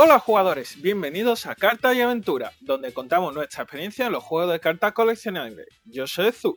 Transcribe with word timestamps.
Hola 0.00 0.20
jugadores, 0.20 0.80
bienvenidos 0.80 1.46
a 1.46 1.56
Carta 1.56 1.92
y 1.92 2.00
Aventura, 2.00 2.52
donde 2.60 2.92
contamos 2.92 3.34
nuestra 3.34 3.64
experiencia 3.64 4.06
en 4.06 4.12
los 4.12 4.22
juegos 4.22 4.52
de 4.52 4.60
cartas 4.60 4.92
coleccionables. 4.92 5.66
Yo 5.84 6.06
soy 6.06 6.30
Zu. 6.30 6.56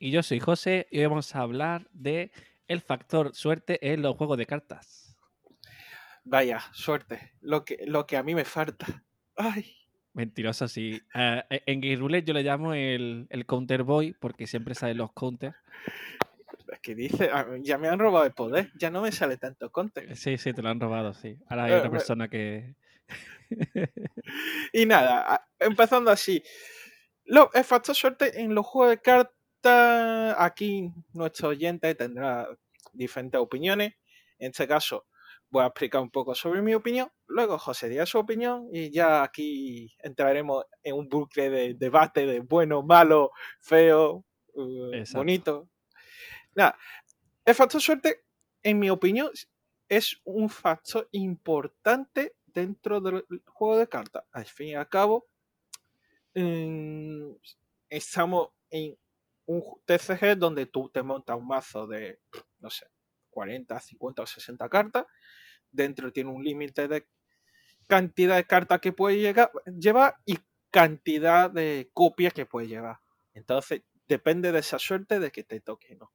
Y 0.00 0.10
yo 0.10 0.24
soy 0.24 0.40
José 0.40 0.88
y 0.90 0.98
hoy 0.98 1.06
vamos 1.06 1.36
a 1.36 1.42
hablar 1.42 1.86
de 1.92 2.32
el 2.66 2.80
factor 2.80 3.32
suerte 3.32 3.92
en 3.92 4.02
los 4.02 4.16
juegos 4.16 4.38
de 4.38 4.46
cartas. 4.46 5.16
Vaya, 6.24 6.60
suerte, 6.72 7.30
lo 7.40 7.64
que, 7.64 7.78
lo 7.86 8.08
que 8.08 8.16
a 8.16 8.24
mí 8.24 8.34
me 8.34 8.44
falta. 8.44 9.04
Ay. 9.36 9.76
Mentiroso, 10.12 10.66
sí. 10.66 11.00
Eh, 11.14 11.44
en 11.64 11.80
Game 11.80 11.94
Roulette 11.94 12.26
yo 12.26 12.34
le 12.34 12.42
llamo 12.42 12.74
el, 12.74 13.28
el 13.30 13.46
Counter 13.46 13.84
Boy 13.84 14.16
porque 14.18 14.48
siempre 14.48 14.74
salen 14.74 14.96
los 14.96 15.12
counters. 15.12 15.54
Es 16.70 16.80
que 16.80 16.94
dice, 16.94 17.30
ya 17.62 17.78
me 17.78 17.88
han 17.88 17.98
robado 17.98 18.26
el 18.26 18.32
poder, 18.32 18.70
ya 18.78 18.90
no 18.90 19.02
me 19.02 19.12
sale 19.12 19.36
tanto 19.36 19.70
counter. 19.70 20.14
Sí, 20.16 20.36
sí, 20.36 20.52
te 20.52 20.62
lo 20.62 20.68
han 20.68 20.80
robado, 20.80 21.14
sí. 21.14 21.38
Ahora 21.48 21.64
hay 21.64 21.72
otra 21.72 21.90
persona 21.90 22.28
que. 22.28 22.74
y 24.72 24.84
nada, 24.84 25.48
empezando 25.58 26.10
así. 26.10 26.42
Lo, 27.24 27.50
el 27.54 27.64
factor 27.64 27.94
suerte 27.94 28.40
en 28.40 28.54
los 28.54 28.66
juegos 28.66 28.90
de 28.90 29.02
cartas, 29.02 30.36
aquí 30.38 30.92
nuestro 31.12 31.48
oyente 31.48 31.94
tendrá 31.94 32.48
diferentes 32.92 33.40
opiniones. 33.40 33.94
En 34.38 34.50
este 34.50 34.68
caso, 34.68 35.06
voy 35.50 35.64
a 35.64 35.68
explicar 35.68 36.00
un 36.00 36.10
poco 36.10 36.34
sobre 36.34 36.62
mi 36.62 36.74
opinión. 36.74 37.10
Luego 37.26 37.58
José 37.58 37.88
dirá 37.88 38.06
su 38.06 38.18
opinión 38.18 38.68
y 38.72 38.90
ya 38.90 39.22
aquí 39.22 39.94
entraremos 39.98 40.64
en 40.82 40.94
un 40.94 41.08
bucle 41.08 41.50
de 41.50 41.74
debate 41.74 42.26
de 42.26 42.40
bueno, 42.40 42.82
malo, 42.82 43.30
feo, 43.60 44.24
uh, 44.54 45.04
bonito. 45.12 45.68
Nada, 46.58 46.76
el 47.44 47.54
factor 47.54 47.80
suerte, 47.80 48.24
en 48.64 48.80
mi 48.80 48.90
opinión, 48.90 49.30
es 49.88 50.20
un 50.24 50.50
factor 50.50 51.08
importante 51.12 52.34
dentro 52.46 53.00
del 53.00 53.24
juego 53.46 53.78
de 53.78 53.88
cartas. 53.88 54.24
Al 54.32 54.44
fin 54.44 54.70
y 54.70 54.74
al 54.74 54.88
cabo, 54.88 55.28
estamos 57.88 58.48
en 58.70 58.98
un 59.46 59.62
TCG 59.84 60.36
donde 60.36 60.66
tú 60.66 60.90
te 60.90 61.04
montas 61.04 61.36
un 61.36 61.46
mazo 61.46 61.86
de, 61.86 62.18
no 62.58 62.70
sé, 62.70 62.88
40, 63.30 63.78
50 63.78 64.22
o 64.22 64.26
60 64.26 64.68
cartas. 64.68 65.06
Dentro 65.70 66.12
tiene 66.12 66.30
un 66.30 66.42
límite 66.42 66.88
de 66.88 67.06
cantidad 67.86 68.34
de 68.34 68.48
cartas 68.48 68.80
que 68.80 68.92
puede 68.92 69.18
llegar, 69.18 69.52
llevar 69.78 70.16
y 70.26 70.36
cantidad 70.72 71.52
de 71.52 71.88
copias 71.94 72.32
que 72.32 72.46
puede 72.46 72.66
llevar. 72.66 72.98
Entonces, 73.32 73.82
depende 74.08 74.50
de 74.50 74.58
esa 74.58 74.80
suerte 74.80 75.20
de 75.20 75.30
que 75.30 75.44
te 75.44 75.60
toque, 75.60 75.94
¿no? 75.94 76.12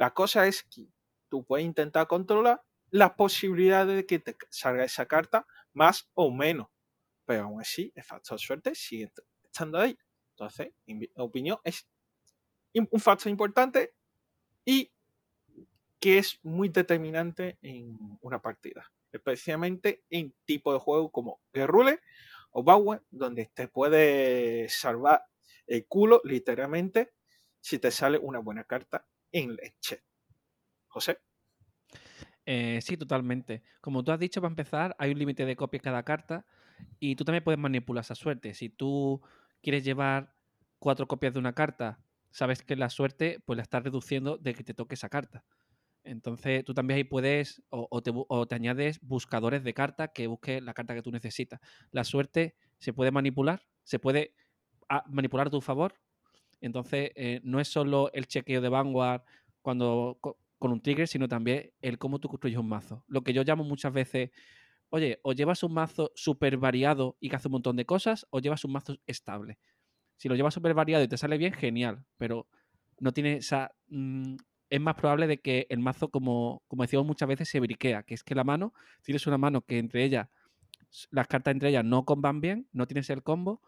La 0.00 0.14
cosa 0.14 0.46
es 0.46 0.62
que 0.62 0.88
tú 1.28 1.44
puedes 1.44 1.66
intentar 1.66 2.06
controlar 2.06 2.62
las 2.88 3.12
posibilidades 3.12 3.96
de 3.96 4.06
que 4.06 4.18
te 4.18 4.34
salga 4.48 4.82
esa 4.82 5.04
carta 5.04 5.46
más 5.74 6.08
o 6.14 6.30
menos. 6.30 6.68
Pero 7.26 7.44
aún 7.44 7.60
así, 7.60 7.92
el 7.94 8.02
factor 8.02 8.40
suerte 8.40 8.74
sigue 8.74 9.12
estando 9.44 9.78
ahí. 9.78 9.98
Entonces, 10.30 10.72
en 10.86 11.00
mi 11.00 11.10
opinión, 11.16 11.58
es 11.64 11.86
un 12.72 12.98
factor 12.98 13.30
importante 13.30 13.92
y 14.64 14.90
que 15.98 16.16
es 16.16 16.40
muy 16.44 16.70
determinante 16.70 17.58
en 17.60 17.94
una 18.22 18.40
partida. 18.40 18.90
Especialmente 19.12 20.02
en 20.08 20.34
tipo 20.46 20.72
de 20.72 20.78
juego 20.78 21.12
como 21.12 21.42
Guerrule 21.52 22.00
o 22.52 22.62
Bauer, 22.62 23.02
donde 23.10 23.50
te 23.52 23.68
puede 23.68 24.66
salvar 24.70 25.26
el 25.66 25.86
culo, 25.86 26.22
literalmente, 26.24 27.12
si 27.60 27.78
te 27.78 27.90
sale 27.90 28.16
una 28.16 28.38
buena 28.38 28.64
carta 28.64 29.06
en 29.32 29.56
leche. 29.56 30.02
José. 30.88 31.18
Eh, 32.46 32.80
sí, 32.82 32.96
totalmente. 32.96 33.62
Como 33.80 34.02
tú 34.02 34.12
has 34.12 34.18
dicho, 34.18 34.40
para 34.40 34.50
empezar, 34.50 34.96
hay 34.98 35.12
un 35.12 35.18
límite 35.18 35.44
de 35.44 35.56
copias 35.56 35.82
cada 35.82 36.02
carta 36.02 36.46
y 36.98 37.14
tú 37.16 37.24
también 37.24 37.44
puedes 37.44 37.58
manipular 37.58 38.02
esa 38.02 38.14
suerte. 38.14 38.54
Si 38.54 38.68
tú 38.68 39.20
quieres 39.62 39.84
llevar 39.84 40.34
cuatro 40.78 41.06
copias 41.06 41.32
de 41.32 41.38
una 41.38 41.54
carta, 41.54 42.00
sabes 42.30 42.62
que 42.62 42.76
la 42.76 42.90
suerte 42.90 43.40
pues 43.44 43.56
la 43.56 43.62
estás 43.62 43.82
reduciendo 43.82 44.38
de 44.38 44.54
que 44.54 44.64
te 44.64 44.74
toque 44.74 44.94
esa 44.94 45.08
carta. 45.08 45.44
Entonces 46.02 46.64
tú 46.64 46.72
también 46.74 46.96
ahí 46.96 47.04
puedes 47.04 47.62
o, 47.68 48.02
te, 48.02 48.54
añades 48.54 49.00
buscadores 49.02 49.62
de 49.62 49.74
carta 49.74 50.08
que 50.08 50.26
busque 50.26 50.60
la 50.60 50.74
carta 50.74 50.94
que 50.94 51.02
tú 51.02 51.12
necesitas. 51.12 51.60
La 51.90 52.04
suerte 52.04 52.56
se 52.78 52.92
puede 52.92 53.10
manipular, 53.10 53.66
se 53.84 53.98
puede 53.98 54.34
ah, 54.88 55.04
manipular 55.08 55.48
a 55.48 55.50
tu 55.50 55.60
favor 55.60 55.94
entonces, 56.60 57.10
eh, 57.14 57.40
no 57.42 57.60
es 57.60 57.68
solo 57.68 58.10
el 58.12 58.26
chequeo 58.26 58.60
de 58.60 58.68
Vanguard 58.68 59.22
cuando 59.62 60.18
con 60.60 60.72
un 60.72 60.80
trigger, 60.82 61.08
sino 61.08 61.26
también 61.26 61.72
el 61.80 61.98
cómo 61.98 62.18
tú 62.18 62.28
construyes 62.28 62.58
un 62.58 62.68
mazo. 62.68 63.02
Lo 63.08 63.22
que 63.22 63.32
yo 63.32 63.42
llamo 63.42 63.64
muchas 63.64 63.92
veces, 63.92 64.30
oye, 64.90 65.18
o 65.22 65.32
llevas 65.32 65.62
un 65.62 65.72
mazo 65.72 66.12
súper 66.14 66.58
variado 66.58 67.16
y 67.18 67.30
que 67.30 67.36
hace 67.36 67.48
un 67.48 67.52
montón 67.52 67.76
de 67.76 67.86
cosas, 67.86 68.26
o 68.30 68.40
llevas 68.40 68.64
un 68.66 68.72
mazo 68.72 68.98
estable. 69.06 69.58
Si 70.18 70.28
lo 70.28 70.36
llevas 70.36 70.52
súper 70.52 70.74
variado 70.74 71.02
y 71.02 71.08
te 71.08 71.16
sale 71.16 71.38
bien, 71.38 71.54
genial, 71.54 72.04
pero 72.18 72.46
no 72.98 73.12
tiene. 73.12 73.40
Mm, 73.88 74.36
es 74.68 74.80
más 74.80 74.94
probable 74.96 75.26
de 75.26 75.40
que 75.40 75.66
el 75.70 75.78
mazo, 75.78 76.10
como, 76.10 76.62
como 76.68 76.82
decíamos 76.82 77.06
muchas 77.06 77.26
veces, 77.26 77.48
se 77.48 77.58
briquea, 77.58 78.02
que 78.02 78.12
es 78.14 78.22
que 78.22 78.34
la 78.34 78.44
mano, 78.44 78.74
tienes 79.02 79.26
una 79.26 79.38
mano 79.38 79.62
que 79.62 79.78
entre 79.78 80.04
ellas, 80.04 80.28
las 81.10 81.26
cartas 81.26 81.52
entre 81.52 81.70
ellas 81.70 81.86
no 81.86 82.04
comban 82.04 82.42
bien, 82.42 82.68
no 82.72 82.86
tienes 82.86 83.08
el 83.08 83.22
combo, 83.22 83.62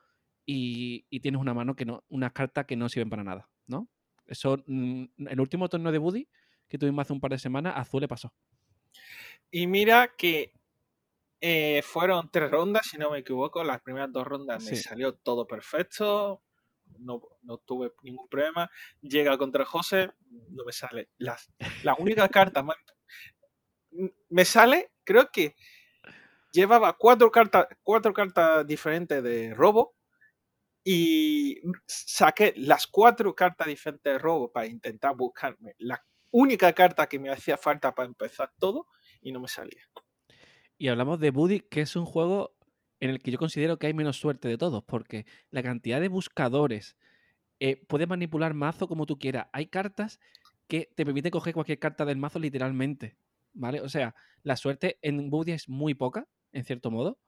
y, 0.45 1.21
tienes 1.21 1.41
una 1.41 1.55
mano 1.55 1.75
que 1.77 1.85
no, 1.85 2.05
unas 2.09 2.33
cartas 2.33 2.67
que 2.67 2.77
no 2.77 2.89
sirven 2.89 3.11
para 3.11 3.25
nada, 3.25 3.49
¿no? 3.67 3.89
Eso, 4.27 4.63
mm, 4.67 5.05
el 5.29 5.41
último 5.41 5.69
torneo 5.69 5.93
de 5.93 5.99
Buddy 5.99 6.29
que 6.69 6.79
tuvimos 6.79 7.03
hace 7.03 7.13
un 7.13 7.21
par 7.21 7.31
de 7.31 7.39
semanas, 7.39 7.75
Azul 7.77 8.01
le 8.01 8.09
pasó. 8.09 8.33
Y 9.51 9.67
mira 9.67 10.15
que 10.17 10.55
eh, 11.39 11.83
fueron 11.85 12.31
tres 12.31 12.51
rondas, 12.51 12.87
si 12.87 12.97
no 12.97 13.11
me 13.11 13.19
equivoco. 13.19 13.63
Las 13.63 13.83
primeras 13.83 14.11
dos 14.11 14.27
rondas 14.27 14.65
me 14.65 14.77
salió 14.77 15.15
todo 15.15 15.47
perfecto. 15.47 16.43
No, 16.99 17.21
tuve 17.67 17.93
ningún 18.03 18.27
problema. 18.29 18.71
Llega 19.03 19.37
contra 19.37 19.67
José, 19.67 20.11
no 20.49 20.65
me 20.65 20.73
sale. 20.73 21.11
La, 21.19 21.37
la 21.83 21.95
única 21.99 22.29
carta 22.29 22.65
me 24.31 24.45
sale, 24.47 24.93
creo 25.05 25.31
que 25.31 25.55
llevaba 26.53 26.97
cuatro 26.97 27.31
cartas, 27.31 27.67
cuatro 27.83 28.15
cartas 28.15 28.67
diferentes 28.67 29.23
de 29.23 29.53
robo 29.53 29.95
y 30.85 31.61
saqué 31.87 32.53
las 32.57 32.87
cuatro 32.87 33.35
cartas 33.35 33.69
diferentes 33.69 34.13
de 34.13 34.19
robo 34.19 34.51
para 34.51 34.67
intentar 34.67 35.17
buscarme 35.17 35.75
la 35.79 36.05
única 36.31 36.73
carta 36.73 37.07
que 37.09 37.19
me 37.19 37.31
hacía 37.31 37.57
falta 37.57 37.95
para 37.95 38.09
empezar 38.09 38.53
todo 38.59 38.87
y 39.21 39.33
no 39.33 39.41
me 39.41 39.49
salía. 39.49 39.83
Y 40.79 40.89
hablamos 40.89 41.21
de 41.21 41.31
Buddy, 41.31 41.61
que 41.61 41.83
es 41.83 41.95
un 41.95 42.07
juego 42.07 42.57
en 42.99 43.11
el 43.11 43.21
que 43.21 43.31
yo 43.31 43.39
considero 43.39 43.79
que 43.79 43.89
hay 43.89 43.95
menos 43.95 44.17
suerte 44.17 44.49
de 44.49 44.59
todos, 44.59 44.83
porque 44.85 45.27
la 45.51 45.63
cantidad 45.63 46.01
de 46.01 46.09
buscadores, 46.09 46.97
eh, 47.61 47.77
puedes 47.87 48.09
manipular 48.09 48.55
mazo 48.55 48.89
como 48.89 49.07
tú 49.07 49.19
quieras. 49.19 49.47
Hay 49.53 49.67
cartas 49.67 50.19
que 50.69 50.91
te 50.97 51.05
permiten 51.05 51.31
coger 51.31 51.55
cualquier 51.55 51.79
carta 51.79 52.05
del 52.05 52.17
mazo 52.17 52.39
literalmente, 52.39 53.17
¿vale? 53.53 53.81
O 53.81 53.89
sea, 53.89 54.15
la 54.43 54.57
suerte 54.57 54.99
en 55.03 55.31
Buddy 55.31 55.53
es 55.53 55.69
muy 55.69 55.95
poca, 55.95 56.27
en 56.53 56.65
cierto 56.65 56.91
modo. 56.91 57.19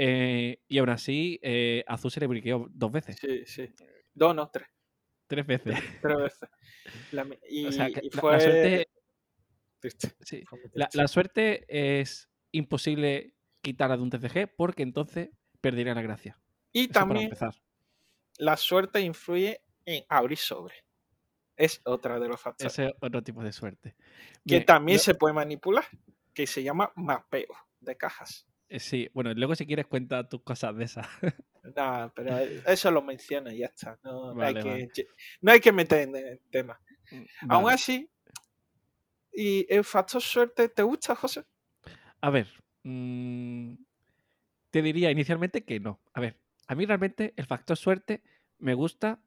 Eh, 0.00 0.62
y 0.68 0.78
aún 0.78 0.90
así, 0.90 1.40
eh, 1.42 1.84
Azul 1.88 2.12
se 2.12 2.20
le 2.20 2.28
briqueó 2.28 2.68
dos 2.70 2.92
veces. 2.92 3.18
Sí, 3.20 3.42
sí. 3.44 3.68
Dos, 4.14 4.34
no, 4.34 4.48
tres. 4.48 4.68
Tres 5.26 5.44
veces. 5.44 5.78
Tres, 6.00 6.16
veces. 6.16 6.48
La, 7.12 7.26
y, 7.48 7.70
fue... 8.12 8.32
la, 8.32 8.40
suerte. 8.40 8.88
Sí. 10.22 10.44
La, 10.94 11.08
suerte 11.08 12.00
es 12.00 12.30
imposible 12.52 13.34
quitarla 13.60 13.96
de 13.96 14.02
un 14.02 14.10
TCG 14.10 14.54
porque 14.56 14.84
entonces 14.84 15.30
perdería 15.60 15.94
la 15.94 16.02
gracia. 16.02 16.40
Y 16.72 16.88
también 16.88 17.30
la 18.38 18.56
suerte 18.56 19.00
influye 19.00 19.60
en 19.84 20.04
abrir 20.08 20.38
sobre. 20.38 20.74
Es 21.56 21.80
otra 21.84 22.20
de 22.20 22.28
los 22.28 22.40
factores. 22.40 22.72
Ese 22.72 22.86
es 22.86 22.92
otro 23.00 23.22
tipo 23.22 23.42
de 23.42 23.52
suerte. 23.52 23.96
Que 24.46 24.60
también 24.60 25.00
se 25.00 25.14
puede 25.14 25.34
manipular, 25.34 25.84
que 26.32 26.46
se 26.46 26.62
llama 26.62 26.92
mapeo 26.94 27.54
de 27.80 27.96
cajas. 27.96 28.47
Eh, 28.68 28.80
sí, 28.80 29.08
bueno, 29.14 29.32
luego 29.34 29.54
si 29.54 29.66
quieres 29.66 29.86
cuenta 29.86 30.28
tus 30.28 30.42
cosas 30.42 30.76
de 30.76 30.84
esas. 30.84 31.06
No, 31.76 32.10
pero 32.14 32.38
eso 32.38 32.90
lo 32.90 33.02
menciona 33.02 33.52
y 33.52 33.58
ya 33.58 33.66
está. 33.66 33.98
No, 34.02 34.40
hay, 34.40 34.54
que, 34.54 34.88
no 35.42 35.52
hay 35.52 35.60
que 35.60 35.70
meter 35.70 36.08
en 36.08 36.16
el 36.16 36.40
tema. 36.50 36.80
Mm, 37.10 37.50
Aún 37.50 37.70
así, 37.70 38.08
¿y 39.34 39.66
el 39.68 39.84
factor 39.84 40.22
suerte 40.22 40.70
te 40.70 40.82
gusta, 40.82 41.14
José? 41.14 41.44
A 42.22 42.30
ver, 42.30 42.48
mm, 42.84 43.74
te 44.70 44.80
diría 44.80 45.10
inicialmente 45.10 45.62
que 45.62 45.78
no. 45.78 46.00
A 46.14 46.20
ver, 46.20 46.38
a 46.68 46.74
mí 46.74 46.86
realmente 46.86 47.34
el 47.36 47.44
factor 47.44 47.76
suerte 47.76 48.22
me 48.58 48.72
gusta 48.72 49.20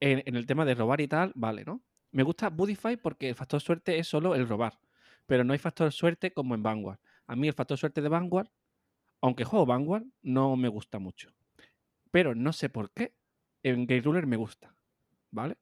en, 0.00 0.22
en 0.24 0.34
el 0.34 0.46
tema 0.46 0.64
de 0.64 0.74
robar 0.74 1.02
y 1.02 1.08
tal, 1.08 1.32
vale, 1.34 1.64
¿no? 1.66 1.82
Me 2.10 2.22
gusta 2.22 2.48
Budify 2.48 2.96
porque 2.96 3.28
el 3.28 3.34
factor 3.34 3.60
suerte 3.60 3.98
es 3.98 4.08
solo 4.08 4.34
el 4.34 4.48
robar, 4.48 4.78
pero 5.26 5.44
no 5.44 5.52
hay 5.52 5.58
factor 5.58 5.92
suerte 5.92 6.32
como 6.32 6.54
en 6.54 6.62
Vanguard. 6.62 7.00
A 7.26 7.36
mí 7.36 7.48
el 7.48 7.54
factor 7.54 7.76
suerte 7.76 8.00
de 8.00 8.08
Vanguard 8.08 8.48
aunque 9.20 9.44
juego 9.44 9.66
Vanguard, 9.66 10.04
no 10.22 10.56
me 10.56 10.68
gusta 10.68 10.98
mucho. 10.98 11.32
Pero 12.10 12.34
no 12.34 12.52
sé 12.52 12.68
por 12.68 12.90
qué 12.92 13.14
en 13.62 13.86
Game 13.86 14.02
Ruler 14.02 14.26
me 14.26 14.36
gusta. 14.36 14.74
¿Vale? 15.30 15.56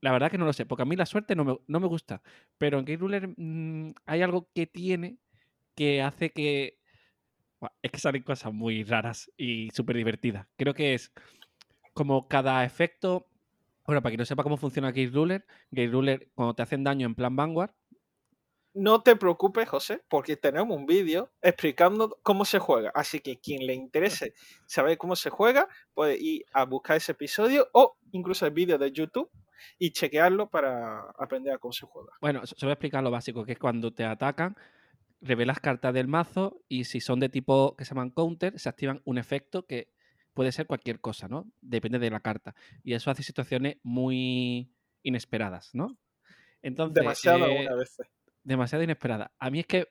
La 0.00 0.12
verdad 0.12 0.30
que 0.30 0.38
no 0.38 0.44
lo 0.44 0.52
sé, 0.52 0.66
porque 0.66 0.82
a 0.82 0.86
mí 0.86 0.94
la 0.94 1.06
suerte 1.06 1.34
no 1.34 1.44
me, 1.66 1.86
gusta. 1.86 2.22
Pero 2.58 2.78
en 2.78 2.84
Game 2.84 2.98
Ruler 2.98 3.28
mm, 3.36 3.94
hay 4.04 4.22
algo 4.22 4.48
que 4.54 4.66
tiene 4.66 5.18
que 5.74 6.02
hace 6.02 6.30
que 6.30 6.78
Es 7.82 7.90
que 7.90 7.98
salen 7.98 8.22
cosas 8.22 8.52
muy 8.52 8.84
raras 8.84 9.32
y 9.36 9.70
súper 9.72 9.96
divertidas. 9.96 10.46
Creo 10.56 10.74
que 10.74 10.94
es 10.94 11.12
como 11.94 12.28
cada 12.28 12.64
efecto. 12.64 13.26
Bueno, 13.86 14.02
para 14.02 14.10
que 14.12 14.18
no 14.18 14.24
sepa 14.24 14.42
cómo 14.42 14.56
funciona 14.56 14.88
Gate 14.88 15.10
Ruler, 15.12 15.46
Gate 15.70 15.90
Ruler, 15.90 16.30
cuando 16.34 16.54
te 16.54 16.62
hacen 16.62 16.84
daño 16.84 17.06
en 17.06 17.14
plan 17.14 17.36
Vanguard, 17.36 17.72
no 18.76 19.00
te 19.00 19.16
preocupes, 19.16 19.68
José, 19.68 20.02
porque 20.06 20.36
tenemos 20.36 20.76
un 20.76 20.84
vídeo 20.84 21.32
explicando 21.40 22.18
cómo 22.22 22.44
se 22.44 22.58
juega. 22.58 22.92
Así 22.94 23.20
que 23.20 23.38
quien 23.38 23.66
le 23.66 23.72
interese 23.72 24.34
saber 24.66 24.98
cómo 24.98 25.16
se 25.16 25.30
juega, 25.30 25.66
puede 25.94 26.18
ir 26.18 26.44
a 26.52 26.66
buscar 26.66 26.98
ese 26.98 27.12
episodio 27.12 27.68
o 27.72 27.96
incluso 28.12 28.44
el 28.44 28.52
vídeo 28.52 28.76
de 28.76 28.92
YouTube 28.92 29.30
y 29.78 29.92
chequearlo 29.92 30.50
para 30.50 31.00
aprender 31.18 31.54
a 31.54 31.58
cómo 31.58 31.72
se 31.72 31.86
juega. 31.86 32.12
Bueno, 32.20 32.46
se 32.46 32.54
voy 32.66 32.70
a 32.70 32.74
explicar 32.74 33.02
lo 33.02 33.10
básico, 33.10 33.46
que 33.46 33.52
es 33.52 33.58
cuando 33.58 33.94
te 33.94 34.04
atacan, 34.04 34.54
revelas 35.22 35.58
cartas 35.58 35.94
del 35.94 36.06
mazo 36.06 36.60
y 36.68 36.84
si 36.84 37.00
son 37.00 37.18
de 37.18 37.30
tipo 37.30 37.74
que 37.76 37.86
se 37.86 37.94
llaman 37.94 38.10
counter, 38.10 38.58
se 38.60 38.68
activan 38.68 39.00
un 39.06 39.16
efecto 39.16 39.64
que 39.64 39.90
puede 40.34 40.52
ser 40.52 40.66
cualquier 40.66 41.00
cosa, 41.00 41.28
¿no? 41.28 41.50
Depende 41.62 41.98
de 41.98 42.10
la 42.10 42.20
carta. 42.20 42.54
Y 42.84 42.92
eso 42.92 43.10
hace 43.10 43.22
situaciones 43.22 43.78
muy 43.82 44.70
inesperadas, 45.02 45.74
¿no? 45.74 45.96
Entonces, 46.60 46.94
Demasiado 46.94 47.46
eh, 47.46 47.74
veces 47.74 48.06
demasiado 48.46 48.84
inesperada. 48.84 49.32
A 49.38 49.50
mí 49.50 49.60
es 49.60 49.66
que, 49.66 49.88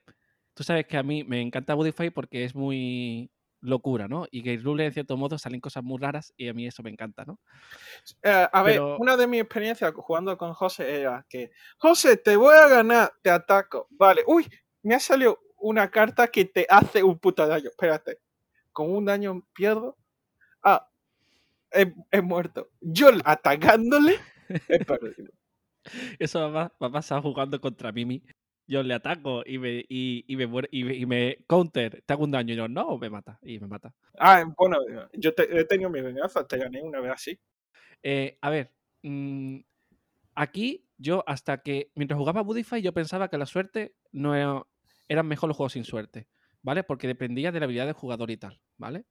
tú 0.54 0.64
sabes 0.64 0.88
que 0.88 0.98
a 0.98 1.04
mí 1.04 1.24
me 1.24 1.42
encanta 1.42 1.76
Budify 1.76 2.10
porque 2.10 2.46
es 2.46 2.56
muy 2.56 3.30
locura, 3.62 4.08
¿no? 4.08 4.28
Y 4.32 4.44
que 4.44 4.58
Rule, 4.58 4.86
en 4.86 4.94
cierto 4.94 5.18
modo, 5.18 5.38
salen 5.38 5.60
cosas 5.60 5.84
muy 5.84 6.00
raras 6.00 6.34
y 6.38 6.48
a 6.48 6.54
mí 6.54 6.66
eso 6.66 6.82
me 6.84 6.90
encanta, 6.90 7.26
¿no? 7.26 7.40
Eh, 8.24 8.48
a 8.52 8.64
ver, 8.64 8.82
una 8.82 9.18
de 9.18 9.28
mis 9.28 9.42
experiencias 9.42 9.92
jugando 9.96 10.38
con 10.38 10.54
José 10.54 11.02
era 11.02 11.26
que, 11.28 11.52
José, 11.78 12.18
te 12.18 12.36
voy 12.36 12.56
a 12.56 12.68
ganar, 12.68 13.12
te 13.22 13.30
ataco. 13.30 13.88
Vale, 13.92 14.24
uy, 14.28 14.48
me 14.84 14.96
ha 14.96 15.00
salido 15.00 15.40
una 15.58 15.90
carta 15.90 16.28
que 16.28 16.46
te 16.46 16.66
hace 16.70 17.04
un 17.04 17.20
puto 17.20 17.46
daño. 17.46 17.70
Espérate, 17.70 18.20
con 18.72 18.90
un 18.90 19.06
daño 19.06 19.46
pierdo. 19.54 19.98
Ah, 20.64 20.88
he, 21.72 22.22
muerto. 22.22 22.70
Yo 22.80 23.10
atacándole, 23.26 24.20
he 24.70 24.86
perdido. 24.86 25.34
Eso 26.20 26.52
va, 26.52 26.72
va 26.82 26.88
a 26.88 26.92
pasar 26.92 27.22
jugando 27.22 27.60
contra 27.60 27.92
Mimi 27.92 28.24
yo 28.68 28.84
le 28.84 28.94
ataco 28.94 29.44
y 29.46 29.58
me, 29.58 29.86
y, 29.88 30.26
y 30.28 30.36
me, 30.36 30.50
y, 30.72 31.06
me 31.06 31.38
counter, 31.48 32.02
te 32.06 32.14
hago 32.14 32.24
un 32.24 32.32
daño 32.32 32.54
y 32.54 32.58
yo 32.58 32.68
no, 32.68 32.98
me 32.98 33.10
mata, 33.10 33.40
y 33.44 33.60
me 33.60 33.68
mata. 33.68 33.94
Ah, 34.18 34.44
bueno, 34.58 34.78
yo 35.14 35.32
he 35.38 35.66
tenido 35.66 35.90
mi 35.90 36.02
venganza, 36.02 36.48
te 36.48 36.58
gané 36.58 36.82
una 36.82 37.00
vez 37.00 37.12
así. 37.12 37.40
Eh, 38.02 38.38
a 38.42 38.50
ver, 38.50 38.72
mm, 39.04 39.60
aquí 40.36 40.88
yo 40.98 41.24
hasta 41.28 41.62
que, 41.62 41.92
mientras 41.96 42.18
jugaba 42.18 42.42
Budify, 42.42 42.82
yo 42.82 42.94
pensaba 42.94 43.30
que 43.30 43.38
la 43.38 43.46
suerte 43.46 43.96
no 44.12 44.36
era, 44.36 44.66
eran 45.08 45.28
mejor 45.28 45.48
los 45.48 45.58
juegos 45.58 45.74
sin 45.74 45.84
suerte, 45.84 46.28
¿vale? 46.62 46.84
Porque 46.84 47.08
dependía 47.08 47.52
de 47.52 47.60
la 47.60 47.66
habilidad 47.66 47.86
del 47.86 47.94
jugador 47.94 48.32
y 48.32 48.38
tal, 48.38 48.60
¿vale? 48.78 49.06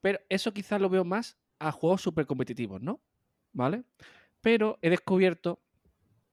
Pero 0.00 0.20
eso 0.28 0.52
quizás 0.52 0.80
lo 0.80 0.90
veo 0.90 1.04
más 1.04 1.38
a 1.58 1.72
juegos 1.72 2.02
súper 2.02 2.26
competitivos, 2.26 2.80
¿no? 2.80 3.00
¿Vale? 3.52 3.84
Pero 4.40 4.78
he 4.82 4.90
descubierto 4.90 5.62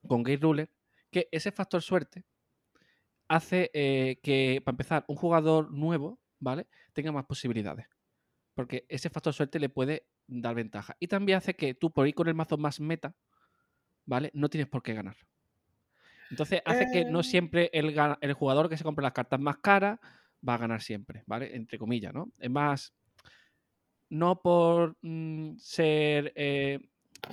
con 0.07 0.24
Gate 0.24 0.41
Ruler 0.41 0.69
que 1.11 1.27
ese 1.31 1.51
factor 1.51 1.81
suerte 1.81 2.25
hace 3.27 3.69
eh, 3.73 4.19
que, 4.23 4.61
para 4.63 4.73
empezar, 4.73 5.05
un 5.07 5.15
jugador 5.15 5.71
nuevo, 5.71 6.19
¿vale? 6.39 6.67
Tenga 6.93 7.11
más 7.11 7.25
posibilidades. 7.25 7.87
Porque 8.53 8.85
ese 8.89 9.09
factor 9.09 9.33
suerte 9.33 9.59
le 9.59 9.69
puede 9.69 10.07
dar 10.27 10.55
ventaja. 10.55 10.95
Y 10.99 11.07
también 11.07 11.37
hace 11.37 11.53
que 11.53 11.73
tú, 11.73 11.91
por 11.91 12.07
ir 12.07 12.15
con 12.15 12.27
el 12.27 12.33
mazo 12.33 12.57
más 12.57 12.79
meta, 12.79 13.15
¿vale? 14.05 14.31
No 14.33 14.49
tienes 14.49 14.67
por 14.67 14.83
qué 14.83 14.93
ganar. 14.93 15.15
Entonces 16.29 16.61
hace 16.65 16.87
que 16.91 17.05
no 17.05 17.19
eh. 17.19 17.23
siempre 17.23 17.69
el, 17.73 17.95
el, 18.21 18.33
jugador 18.33 18.69
que 18.69 18.77
se 18.77 18.83
compra 18.83 19.03
las 19.03 19.13
cartas 19.13 19.39
más 19.39 19.57
caras 19.57 19.99
va 20.47 20.55
a 20.55 20.57
ganar 20.57 20.81
siempre, 20.81 21.23
¿vale? 21.25 21.55
Entre 21.55 21.77
comillas, 21.77 22.13
¿no? 22.13 22.31
Es 22.39 22.49
más, 22.49 22.93
no 24.09 24.41
por 24.41 24.97
mm, 25.01 25.57
ser 25.57 26.33
eh, 26.35 26.79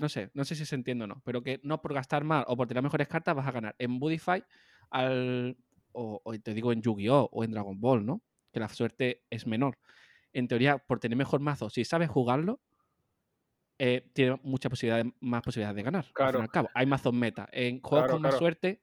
no 0.00 0.08
sé, 0.08 0.30
no 0.34 0.44
sé 0.44 0.54
si 0.54 0.64
se 0.64 0.74
entiende 0.74 1.04
o 1.04 1.06
no, 1.06 1.22
pero 1.24 1.42
que 1.42 1.60
no 1.62 1.80
por 1.80 1.94
gastar 1.94 2.24
más 2.24 2.44
o 2.46 2.56
por 2.56 2.68
tener 2.68 2.82
mejores 2.82 3.08
cartas 3.08 3.34
vas 3.34 3.46
a 3.46 3.52
ganar. 3.52 3.74
En 3.78 3.98
Budify, 3.98 4.44
al, 4.90 5.56
o, 5.92 6.20
te 6.42 6.54
digo 6.54 6.72
en 6.72 6.82
Yu-Gi-Oh! 6.82 7.30
o 7.32 7.44
en 7.44 7.50
Dragon 7.50 7.80
Ball, 7.80 8.04
¿no? 8.04 8.22
Que 8.52 8.60
la 8.60 8.68
suerte 8.68 9.24
es 9.30 9.46
menor. 9.46 9.78
En 10.32 10.46
teoría, 10.46 10.78
por 10.78 11.00
tener 11.00 11.16
mejor 11.16 11.40
mazo, 11.40 11.70
si 11.70 11.84
sabes 11.84 12.08
jugarlo, 12.10 12.60
eh, 13.78 14.10
tiene 14.12 14.38
muchas 14.42 14.70
posibilidades, 14.70 15.06
más 15.20 15.42
posibilidades 15.42 15.76
de 15.76 15.82
ganar. 15.82 16.06
Al 16.14 16.32
fin 16.32 16.40
y 16.40 16.42
al 16.42 16.50
cabo, 16.50 16.68
hay 16.74 16.86
mazos 16.86 17.14
meta. 17.14 17.48
En 17.52 17.80
juegos 17.80 18.10
con 18.10 18.22
más 18.22 18.36
suerte, 18.36 18.80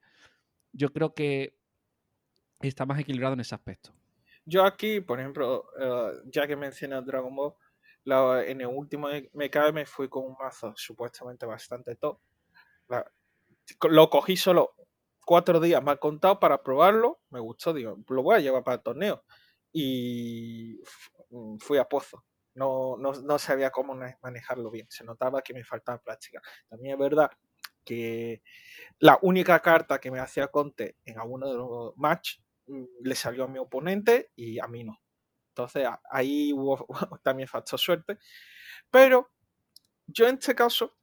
yo 0.72 0.92
creo 0.92 1.14
que 1.14 1.58
está 2.60 2.86
más 2.86 2.98
equilibrado 2.98 3.34
en 3.34 3.40
ese 3.40 3.54
aspecto. 3.54 3.92
Yo 4.44 4.64
aquí, 4.64 5.00
por 5.00 5.20
ejemplo, 5.20 5.66
eh, 5.78 6.12
ya 6.26 6.46
que 6.46 6.56
mencionas 6.56 7.04
Dragon 7.04 7.34
Ball, 7.34 7.54
en 8.06 8.60
el 8.60 8.66
último 8.68 9.08
MK 9.08 9.72
me 9.72 9.86
fui 9.86 10.08
con 10.08 10.24
un 10.24 10.36
mazo 10.38 10.72
supuestamente 10.76 11.46
bastante 11.46 11.96
top. 11.96 12.18
lo 13.88 14.10
cogí 14.10 14.36
solo 14.36 14.76
cuatro 15.26 15.60
días 15.60 15.82
ha 15.84 15.96
contado 15.96 16.40
para 16.40 16.62
probarlo. 16.62 17.20
Me 17.30 17.40
gustó, 17.40 17.74
digo, 17.74 17.98
lo 18.08 18.22
voy 18.22 18.36
a 18.36 18.40
llevar 18.40 18.64
para 18.64 18.76
el 18.76 18.82
torneo. 18.82 19.24
Y 19.72 20.80
mm, 21.30 21.58
fui 21.58 21.78
a 21.78 21.84
pozo. 21.84 22.24
No, 22.54 22.96
no, 22.96 23.38
sabía 23.38 23.70
cómo 23.70 23.94
manejarlo 24.22 24.70
bien. 24.70 24.86
Se 24.88 25.04
notaba 25.04 25.42
que 25.42 25.52
me 25.52 25.64
faltaba 25.64 25.98
práctica. 25.98 26.40
También 26.70 26.94
es 26.94 26.98
verdad 26.98 27.30
que 27.84 28.42
la 28.98 29.18
única 29.22 29.60
carta 29.60 30.00
que 30.00 30.10
me 30.10 30.20
hacía 30.20 30.48
Conte 30.48 30.96
en 31.04 31.18
alguno 31.18 31.48
de 31.50 31.56
los 31.56 31.96
match 31.96 32.38
mm, 32.68 32.84
le 33.02 33.14
salió 33.14 33.44
a 33.44 33.48
mi 33.48 33.58
oponente 33.58 34.30
y 34.36 34.58
a 34.60 34.68
mí 34.68 34.84
no. 34.84 34.98
Entonces 35.56 35.88
ahí 36.10 36.52
hubo 36.52 36.86
también 37.24 37.48
factor 37.48 37.80
suerte. 37.80 38.18
Pero 38.90 39.32
yo 40.06 40.28
en 40.28 40.34
este 40.34 40.54
caso, 40.54 40.94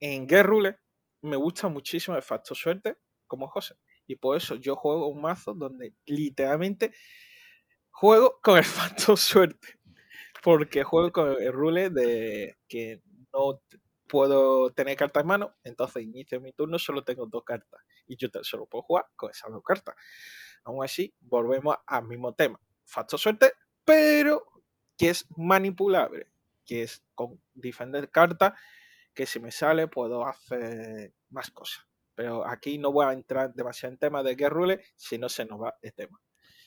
en 0.00 0.26
Guerrule, 0.26 0.70
Rule, 0.72 0.80
me 1.22 1.36
gusta 1.36 1.68
muchísimo 1.68 2.16
el 2.16 2.22
factor 2.24 2.56
suerte 2.56 2.96
como 3.28 3.46
José. 3.46 3.76
Y 4.08 4.16
por 4.16 4.36
eso 4.36 4.56
yo 4.56 4.74
juego 4.74 5.06
un 5.06 5.20
mazo 5.20 5.54
donde 5.54 5.94
literalmente 6.04 6.92
juego 7.92 8.40
con 8.42 8.58
el 8.58 8.64
factor 8.64 9.16
suerte. 9.16 9.78
Porque 10.42 10.82
juego 10.82 11.12
con 11.12 11.40
el 11.40 11.52
rule 11.52 11.90
de 11.90 12.58
que 12.68 13.02
no 13.32 13.62
puedo 14.08 14.70
tener 14.72 14.96
cartas 14.96 15.22
en 15.22 15.28
mano, 15.28 15.54
entonces 15.62 16.02
inicio 16.02 16.40
mi 16.40 16.52
turno, 16.52 16.76
solo 16.78 17.04
tengo 17.04 17.26
dos 17.26 17.44
cartas. 17.44 17.80
Y 18.08 18.16
yo 18.16 18.28
solo 18.42 18.66
puedo 18.66 18.82
jugar 18.82 19.06
con 19.14 19.30
esas 19.30 19.52
dos 19.52 19.62
cartas. 19.62 19.94
Aún 20.64 20.84
así, 20.84 21.14
volvemos 21.20 21.76
al 21.86 22.04
mismo 22.08 22.34
tema 22.34 22.60
factor 22.84 23.18
suerte, 23.18 23.52
pero 23.84 24.46
que 24.96 25.10
es 25.10 25.26
manipulable, 25.36 26.28
que 26.64 26.82
es 26.82 27.02
con 27.14 27.40
diferentes 27.54 28.08
cartas 28.10 28.54
que 29.14 29.26
si 29.26 29.40
me 29.40 29.50
sale 29.50 29.86
puedo 29.86 30.26
hacer 30.26 31.12
más 31.30 31.50
cosas. 31.50 31.86
Pero 32.14 32.46
aquí 32.46 32.78
no 32.78 32.92
voy 32.92 33.06
a 33.06 33.12
entrar 33.12 33.54
demasiado 33.54 33.92
en 33.92 33.98
tema 33.98 34.22
de 34.22 34.34
Guerrule, 34.34 34.80
si 34.96 35.18
no 35.18 35.28
se 35.28 35.44
nos 35.44 35.60
va 35.60 35.74
el 35.82 35.92
tema. 35.92 36.20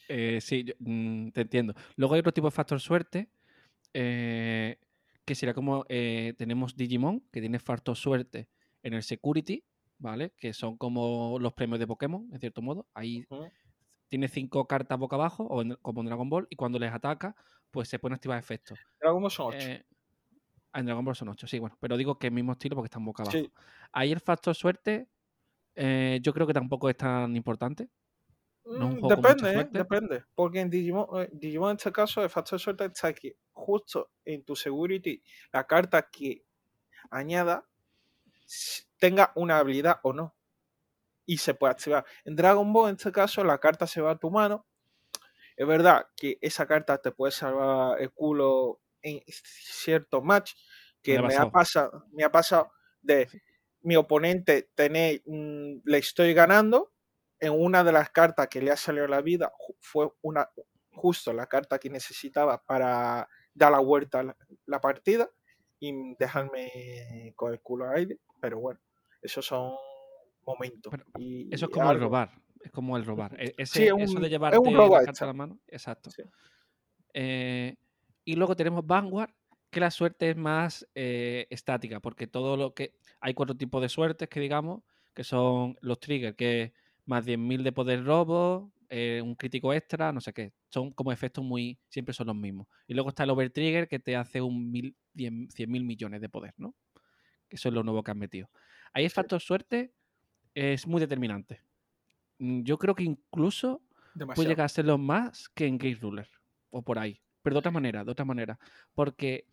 Eh, 0.08 0.40
sí, 0.40 0.64
mm, 0.78 1.30
te 1.30 1.42
entiendo. 1.42 1.74
Luego 1.96 2.14
hay 2.14 2.20
otro 2.20 2.32
tipo 2.32 2.48
de 2.48 2.52
factor 2.52 2.80
suerte, 2.80 3.30
eh, 3.92 4.78
que 5.24 5.34
sería 5.34 5.54
como 5.54 5.84
eh, 5.88 6.34
tenemos 6.38 6.76
Digimon, 6.76 7.20
que 7.30 7.40
tiene 7.40 7.58
factor 7.58 7.96
suerte 7.96 8.48
en 8.82 8.94
el 8.94 9.02
Security, 9.02 9.64
¿vale? 9.98 10.32
Que 10.38 10.52
son 10.52 10.78
como 10.78 11.38
los 11.38 11.52
premios 11.52 11.78
de 11.78 11.86
Pokémon, 11.86 12.28
en 12.32 12.40
cierto 12.40 12.62
modo. 12.62 12.86
Ahí 12.94 13.26
tiene 14.08 14.28
cinco 14.28 14.66
cartas 14.66 14.98
boca 14.98 15.16
abajo, 15.16 15.46
o 15.48 15.62
como 15.82 16.00
en 16.00 16.06
Dragon 16.06 16.28
Ball, 16.28 16.46
y 16.50 16.56
cuando 16.56 16.78
les 16.78 16.92
ataca, 16.92 17.36
pues 17.70 17.88
se 17.88 17.98
pueden 17.98 18.14
activar 18.14 18.38
efectos. 18.38 18.78
Dragon 19.00 19.22
Ball 19.22 19.30
son 19.30 19.46
ocho. 19.48 19.68
Eh, 19.68 19.84
en 20.74 20.86
Dragon 20.86 21.04
Ball 21.04 21.16
son 21.16 21.28
ocho, 21.28 21.46
sí, 21.46 21.58
bueno, 21.58 21.76
pero 21.80 21.96
digo 21.96 22.18
que 22.18 22.26
es 22.26 22.30
el 22.30 22.34
mismo 22.34 22.52
estilo 22.52 22.76
porque 22.76 22.86
están 22.86 23.04
boca 23.04 23.22
abajo. 23.22 23.38
Ahí 23.92 24.12
el 24.12 24.20
factor 24.20 24.54
suerte, 24.54 25.08
eh, 25.74 26.18
yo 26.22 26.32
creo 26.32 26.46
que 26.46 26.54
tampoco 26.54 26.88
es 26.88 26.96
tan 26.96 27.34
importante. 27.36 27.88
Mm, 28.64 29.06
depende, 29.06 29.60
¿eh? 29.60 29.68
depende. 29.70 30.24
Porque 30.34 30.60
en 30.60 30.68
Digimon, 30.68 31.28
Digimon, 31.32 31.70
en 31.70 31.76
este 31.76 31.90
caso, 31.90 32.22
el 32.22 32.28
factor 32.28 32.60
suerte 32.60 32.84
está 32.84 33.08
aquí, 33.08 33.34
justo 33.52 34.10
en 34.24 34.44
tu 34.44 34.54
security, 34.54 35.22
la 35.52 35.66
carta 35.66 36.08
que 36.10 36.44
añada 37.10 37.66
tenga 38.98 39.32
una 39.36 39.58
habilidad 39.58 40.00
o 40.02 40.12
no 40.12 40.37
y 41.28 41.36
se 41.36 41.52
puede 41.52 41.72
activar. 41.72 42.06
En 42.24 42.34
Dragon 42.34 42.72
Ball, 42.72 42.88
en 42.88 42.96
este 42.96 43.12
caso, 43.12 43.44
la 43.44 43.58
carta 43.58 43.86
se 43.86 44.00
va 44.00 44.12
a 44.12 44.18
tu 44.18 44.30
mano. 44.30 44.66
Es 45.58 45.66
verdad 45.66 46.06
que 46.16 46.38
esa 46.40 46.66
carta 46.66 46.96
te 46.96 47.12
puede 47.12 47.32
salvar 47.32 48.00
el 48.00 48.10
culo 48.12 48.80
en 49.02 49.20
cierto 49.26 50.22
match 50.22 50.54
que 51.02 51.20
me, 51.20 51.36
ha, 51.36 51.50
pasado, 51.50 52.06
me 52.12 52.24
ha 52.24 52.32
pasado 52.32 52.72
de 53.02 53.28
mi 53.82 53.94
oponente 53.94 54.70
tener, 54.74 55.20
le 55.26 55.98
estoy 55.98 56.32
ganando 56.32 56.94
en 57.40 57.52
una 57.52 57.84
de 57.84 57.92
las 57.92 58.08
cartas 58.08 58.48
que 58.48 58.62
le 58.62 58.70
ha 58.70 58.76
salido 58.76 59.06
la 59.06 59.20
vida 59.20 59.52
fue 59.80 60.10
una 60.22 60.50
justo 60.90 61.32
la 61.32 61.46
carta 61.46 61.78
que 61.78 61.90
necesitaba 61.90 62.64
para 62.64 63.28
dar 63.54 63.70
la 63.70 63.78
vuelta 63.78 64.20
a 64.20 64.36
la, 64.66 64.80
partida 64.80 65.30
y 65.78 66.16
dejarme 66.18 67.32
con 67.36 67.52
el 67.52 67.60
culo 67.60 67.84
al 67.84 67.96
aire 67.96 68.18
pero 68.40 68.58
bueno 68.58 68.80
esos 69.22 69.46
son 69.46 69.76
momento. 70.48 70.90
eso 71.50 71.66
es 71.66 71.70
como 71.70 71.92
robar. 71.94 72.30
Es 72.64 72.70
como 72.72 72.96
el 72.96 73.04
robar. 73.04 73.40
E- 73.40 73.54
Ese, 73.56 73.78
Sí, 73.80 73.82
es 73.86 73.94
eso 73.98 74.14
un- 74.16 74.20
de 74.20 74.26
es 74.26 74.30
llevarte 74.32 74.58
robo 74.58 74.98
la 74.98 75.04
carta 75.04 75.24
a 75.24 75.28
la 75.28 75.32
mano. 75.32 75.60
Exacto. 75.68 76.10
Sí. 76.10 76.22
Eh, 77.14 77.76
y 78.24 78.34
luego 78.36 78.56
tenemos 78.56 78.86
Vanguard, 78.86 79.30
que 79.70 79.80
la 79.80 79.90
suerte 79.90 80.30
es 80.30 80.36
más 80.36 80.86
eh, 80.94 81.46
estática, 81.50 82.00
porque 82.00 82.26
todo 82.26 82.56
lo 82.56 82.74
que. 82.74 82.94
Hay 83.20 83.34
cuatro 83.34 83.56
tipos 83.56 83.82
de 83.82 83.88
suertes 83.88 84.28
que 84.28 84.40
digamos, 84.40 84.82
que 85.14 85.24
son 85.24 85.76
los 85.80 85.98
triggers, 86.00 86.36
que 86.36 86.62
es 86.62 86.72
más 87.04 87.24
10.000 87.26 87.62
de 87.64 87.72
poder 87.72 88.04
robo, 88.04 88.72
eh, 88.90 89.20
un 89.22 89.34
crítico 89.34 89.72
extra, 89.72 90.12
no 90.12 90.20
sé 90.20 90.32
qué. 90.32 90.52
Son 90.70 90.92
como 90.92 91.12
efectos 91.12 91.44
muy. 91.44 91.78
Siempre 91.88 92.14
son 92.14 92.28
los 92.28 92.36
mismos. 92.36 92.66
Y 92.86 92.94
luego 92.94 93.10
está 93.10 93.24
el 93.24 93.30
Overtrigger, 93.30 93.88
que 93.88 93.98
te 93.98 94.16
hace 94.16 94.40
un 94.40 94.70
mil, 94.70 94.96
100.000 95.14 95.84
millones 95.84 96.20
de 96.20 96.28
poder, 96.28 96.54
¿no? 96.56 96.74
Que 97.48 97.56
eso 97.56 97.68
es 97.68 97.74
lo 97.74 97.82
nuevo 97.82 98.02
que 98.02 98.10
han 98.10 98.18
metido. 98.18 98.50
Ahí 98.92 99.04
el 99.04 99.10
Sí. 99.10 99.14
factor 99.14 99.40
suerte 99.40 99.92
es 100.58 100.86
muy 100.86 101.00
determinante. 101.00 101.60
Mm, 102.38 102.62
Yo 102.62 102.78
creo 102.78 102.94
que 102.94 103.04
incluso 103.04 103.82
puede 104.34 104.48
llegar 104.50 104.66
a 104.66 104.68
serlo 104.68 104.98
más 104.98 105.48
que 105.50 105.66
en 105.66 105.78
Gate 105.78 105.98
Ruler 106.00 106.28
o 106.70 106.82
por 106.82 106.98
ahí. 106.98 107.20
Pero 107.42 107.54
de 107.54 107.58
otra 107.58 107.70
manera, 107.70 108.04
de 108.04 108.10
otra 108.10 108.24
manera. 108.24 108.58
Porque 108.94 109.46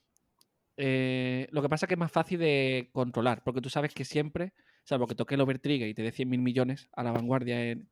eh, 0.77 1.47
lo 1.51 1.61
que 1.61 1.69
pasa 1.69 1.85
es 1.85 1.87
que 1.87 1.93
es 1.93 1.99
más 1.99 2.11
fácil 2.11 2.39
de 2.39 2.89
controlar, 2.91 3.43
porque 3.43 3.61
tú 3.61 3.69
sabes 3.69 3.93
que 3.93 4.03
siempre, 4.03 4.53
salvo 4.83 5.07
que 5.07 5.15
toque 5.15 5.35
el 5.35 5.41
overtrigger 5.41 5.87
y 5.87 5.93
te 5.93 6.01
dé 6.01 6.11
100.000 6.11 6.41
millones 6.41 6.89
a 6.93 7.03
la 7.03 7.11
vanguardia, 7.11 7.63
en- 7.71 7.87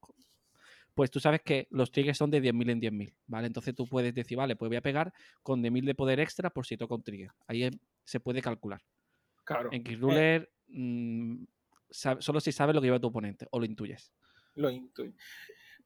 pues 0.95 1.09
tú 1.09 1.19
sabes 1.19 1.41
que 1.41 1.67
los 1.71 1.91
triggers 1.91 2.17
son 2.19 2.29
de 2.29 2.39
10.000 2.41 2.69
en 2.69 2.79
10.000, 2.79 3.13
¿vale? 3.25 3.47
Entonces 3.47 3.73
tú 3.73 3.87
puedes 3.87 4.13
decir, 4.13 4.37
vale, 4.37 4.55
pues 4.55 4.69
voy 4.69 4.77
a 4.77 4.81
pegar 4.81 5.11
con 5.41 5.61
10.000 5.61 5.85
de 5.85 5.95
poder 5.95 6.19
extra 6.19 6.49
por 6.51 6.65
si 6.67 6.77
toco 6.77 6.95
un 6.95 7.03
trigger. 7.03 7.31
Ahí 7.47 7.63
em- 7.63 7.79
se 8.03 8.19
puede 8.19 8.41
calcular. 8.41 8.81
Claro. 9.43 9.69
En 9.71 9.83
Gate 9.83 9.97
Ruler, 9.97 10.51
mm, 10.67 11.43
solo 12.19 12.39
si 12.39 12.51
sabes 12.51 12.73
lo 12.75 12.81
que 12.81 12.87
lleva 12.87 12.99
tu 12.99 13.07
oponente 13.07 13.47
o 13.51 13.59
lo 13.59 13.65
intuyes. 13.65 14.11
lo 14.55 14.69
intuyo. 14.69 15.13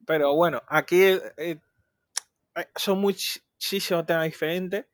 Pero 0.05 0.33
bueno, 0.35 0.61
aquí 0.67 1.01
eh, 1.01 1.21
eh, 1.37 1.59
son 2.75 2.99
muchísimos 2.99 4.05
temas 4.05 4.25
diferentes. 4.25 4.85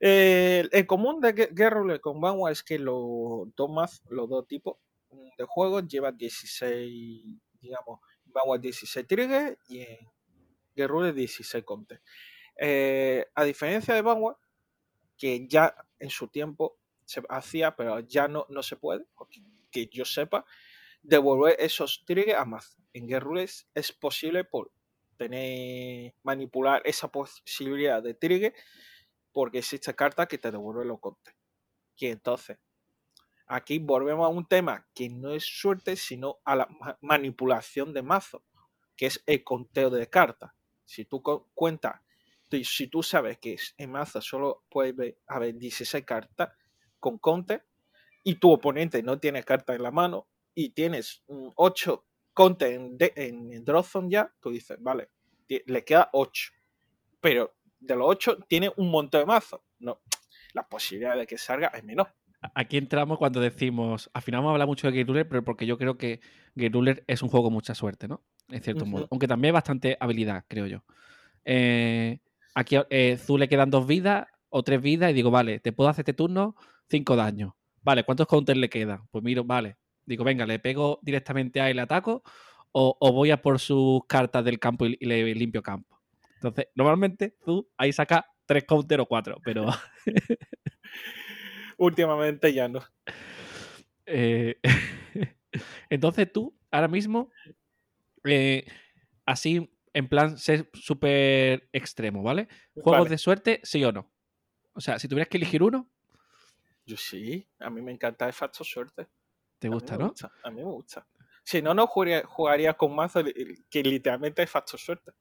Eh, 0.00 0.68
el- 0.72 0.86
común 0.86 1.20
de 1.20 1.34
Gue- 1.34 1.50
Guerra 1.54 1.76
Roulette 1.80 2.00
con 2.00 2.20
Vanguard 2.20 2.52
es 2.52 2.62
que 2.62 2.78
los 2.78 3.54
dos 3.54 3.70
más, 3.70 4.02
los 4.10 4.28
dos 4.28 4.46
tipos 4.46 4.76
de 5.38 5.44
juegos 5.44 5.86
llevan 5.88 6.16
16, 6.16 7.24
digamos, 7.60 8.00
Vanguard 8.26 8.60
16 8.60 9.06
triggers 9.06 9.56
y 9.68 9.86
Roulette 10.76 11.14
16 11.16 11.64
contes. 11.64 12.00
A 13.34 13.44
diferencia 13.44 13.94
de 13.94 14.02
Vanguard, 14.02 14.36
que 15.16 15.46
ya 15.48 15.74
en 15.98 16.10
su 16.10 16.28
tiempo 16.28 16.78
se 17.04 17.22
hacía, 17.28 17.74
pero 17.76 18.00
ya 18.00 18.28
no, 18.28 18.46
no 18.48 18.62
se 18.62 18.76
puede, 18.76 19.04
que 19.74 19.88
yo 19.88 20.06
sepa, 20.06 20.46
devolver 21.02 21.56
esos 21.60 22.04
triggers 22.06 22.38
a 22.40 22.46
mazo. 22.46 22.78
En 22.94 23.08
Guerrules 23.08 23.68
es 23.74 23.92
posible 23.92 24.44
por 24.44 24.72
tener 25.18 26.14
manipular 26.24 26.82
esa 26.86 27.08
posibilidad 27.08 28.02
de 28.02 28.14
trigger 28.14 28.54
porque 29.32 29.58
existe 29.58 29.94
carta 29.94 30.26
que 30.26 30.38
te 30.38 30.50
devuelve 30.52 30.84
los 30.86 31.00
contes. 31.00 31.34
Y 31.96 32.06
entonces, 32.08 32.58
aquí 33.46 33.78
volvemos 33.78 34.24
a 34.26 34.28
un 34.28 34.46
tema 34.46 34.86
que 34.94 35.08
no 35.08 35.32
es 35.32 35.44
suerte, 35.44 35.96
sino 35.96 36.38
a 36.44 36.56
la 36.56 36.66
ma- 36.80 36.98
manipulación 37.00 37.92
de 37.92 38.02
mazo, 38.02 38.44
que 38.96 39.06
es 39.06 39.22
el 39.26 39.44
conteo 39.44 39.90
de 39.90 40.08
cartas. 40.08 40.52
Si 40.84 41.04
tú 41.04 41.22
cuentas, 41.54 42.00
si 42.64 42.86
tú 42.88 43.02
sabes 43.02 43.38
que 43.38 43.56
en 43.78 43.90
mazo 43.90 44.20
solo 44.20 44.64
puede 44.70 45.18
haber 45.26 45.56
16 45.56 46.04
cartas 46.04 46.50
con 47.00 47.18
conte 47.18 47.62
y 48.24 48.36
tu 48.36 48.50
oponente 48.50 49.02
no 49.02 49.18
tiene 49.18 49.44
cartas 49.44 49.76
en 49.76 49.82
la 49.82 49.90
mano 49.92 50.26
y 50.54 50.70
tienes 50.70 51.22
8 51.28 52.06
contes 52.32 52.72
en, 52.74 52.96
de- 52.98 53.12
en, 53.14 53.52
en 53.52 53.64
draw 53.64 53.82
zone 53.84 54.08
ya, 54.10 54.32
tú 54.40 54.50
dices, 54.50 54.76
vale, 54.80 55.10
le 55.48 55.84
queda 55.84 56.08
8. 56.12 56.50
Pero 57.20 57.54
de 57.78 57.94
los 57.96 58.06
8 58.08 58.38
tiene 58.48 58.72
un 58.76 58.90
montón 58.90 59.20
de 59.20 59.26
mazos. 59.26 59.60
No, 59.78 60.00
la 60.54 60.66
posibilidad 60.66 61.16
de 61.16 61.26
que 61.26 61.38
salga 61.38 61.68
es 61.68 61.84
menor. 61.84 62.08
Aquí 62.54 62.76
entramos 62.76 63.18
cuando 63.18 63.40
decimos, 63.40 64.10
al 64.12 64.20
final 64.22 64.40
vamos 64.40 64.50
a 64.50 64.52
hablar 64.54 64.68
mucho 64.68 64.90
de 64.90 64.98
Gate 64.98 65.08
Ruler, 65.08 65.28
pero 65.28 65.42
porque 65.44 65.64
yo 65.66 65.78
creo 65.78 65.96
que 65.96 66.20
Gate 66.54 66.72
Ruler 66.74 67.04
es 67.06 67.22
un 67.22 67.28
juego 67.30 67.44
con 67.44 67.52
mucha 67.54 67.74
suerte, 67.74 68.06
¿no? 68.08 68.22
En 68.50 68.62
cierto 68.62 68.84
modo. 68.90 69.08
Aunque 69.10 69.26
también 69.28 69.50
hay 69.50 69.52
bastante 69.54 69.96
habilidad, 69.98 70.44
creo 70.48 70.66
yo. 70.66 70.84
Eh, 71.44 72.20
aquí 72.54 72.76
eh, 72.90 73.16
Zu 73.16 73.38
le 73.38 73.48
quedan 73.48 73.70
dos 73.70 73.86
vidas 73.86 74.26
o 74.50 74.62
tres 74.62 74.80
vidas 74.82 75.10
y 75.10 75.14
digo, 75.14 75.30
vale, 75.30 75.60
te 75.60 75.72
puedo 75.72 75.88
hacer 75.90 76.02
este 76.02 76.12
turno 76.12 76.54
cinco 76.88 77.16
daños. 77.16 77.54
Vale, 77.84 78.04
¿cuántos 78.04 78.26
counters 78.26 78.58
le 78.58 78.68
quedan? 78.68 79.06
Pues 79.10 79.22
miro, 79.22 79.44
vale. 79.44 79.76
Digo, 80.04 80.24
venga, 80.24 80.46
le 80.46 80.58
pego 80.58 80.98
directamente 81.02 81.60
a 81.60 81.70
él, 81.70 81.76
le 81.76 81.82
ataco 81.82 82.22
o, 82.72 82.96
o 82.98 83.12
voy 83.12 83.30
a 83.30 83.40
por 83.40 83.60
sus 83.60 84.00
cartas 84.06 84.44
del 84.44 84.58
campo 84.58 84.86
y, 84.86 84.96
y 85.00 85.06
le 85.06 85.34
limpio 85.34 85.62
campo. 85.62 86.00
Entonces, 86.34 86.66
normalmente 86.74 87.36
tú 87.44 87.70
ahí 87.76 87.92
sacas 87.92 88.22
tres 88.46 88.64
counters 88.64 89.02
o 89.02 89.06
cuatro, 89.06 89.38
pero 89.44 89.66
Últimamente 91.76 92.52
ya 92.52 92.68
no. 92.68 92.80
Eh, 94.06 94.60
entonces 95.90 96.30
tú, 96.32 96.56
ahora 96.70 96.88
mismo, 96.88 97.30
eh, 98.24 98.64
así 99.26 99.70
en 99.92 100.08
plan 100.08 100.38
ser 100.38 100.68
súper 100.74 101.68
extremo, 101.72 102.22
¿vale? 102.22 102.48
Juegos 102.74 103.04
Vale. 103.04 103.10
de 103.10 103.18
suerte, 103.18 103.60
sí 103.62 103.84
o 103.84 103.92
no. 103.92 104.12
O 104.72 104.80
sea, 104.80 104.98
si 104.98 105.08
tuvieras 105.08 105.28
que 105.28 105.36
elegir 105.36 105.62
uno, 105.62 105.90
Yo 106.86 106.96
sí, 106.96 107.48
a 107.60 107.70
mí 107.70 107.80
me 107.82 107.92
encanta 107.92 108.26
el 108.26 108.32
factor 108.32 108.66
suerte. 108.66 109.06
te 109.58 109.68
A 109.68 109.70
gusta, 109.70 109.96
me 109.96 110.04
¿no? 110.04 110.10
gusta, 110.10 110.32
a 110.42 110.50
mí 110.50 110.56
me 110.56 110.70
gusta. 110.70 111.06
Si 111.42 111.60
no, 111.62 111.74
no 111.74 111.86
jugaría, 111.86 112.24
jugaría 112.26 112.74
con 112.74 112.94
mazo 112.94 113.22
que 113.70 113.82
literalmente 113.82 114.42
es 114.42 114.50
factor 114.50 114.78
suerte. 114.80 115.12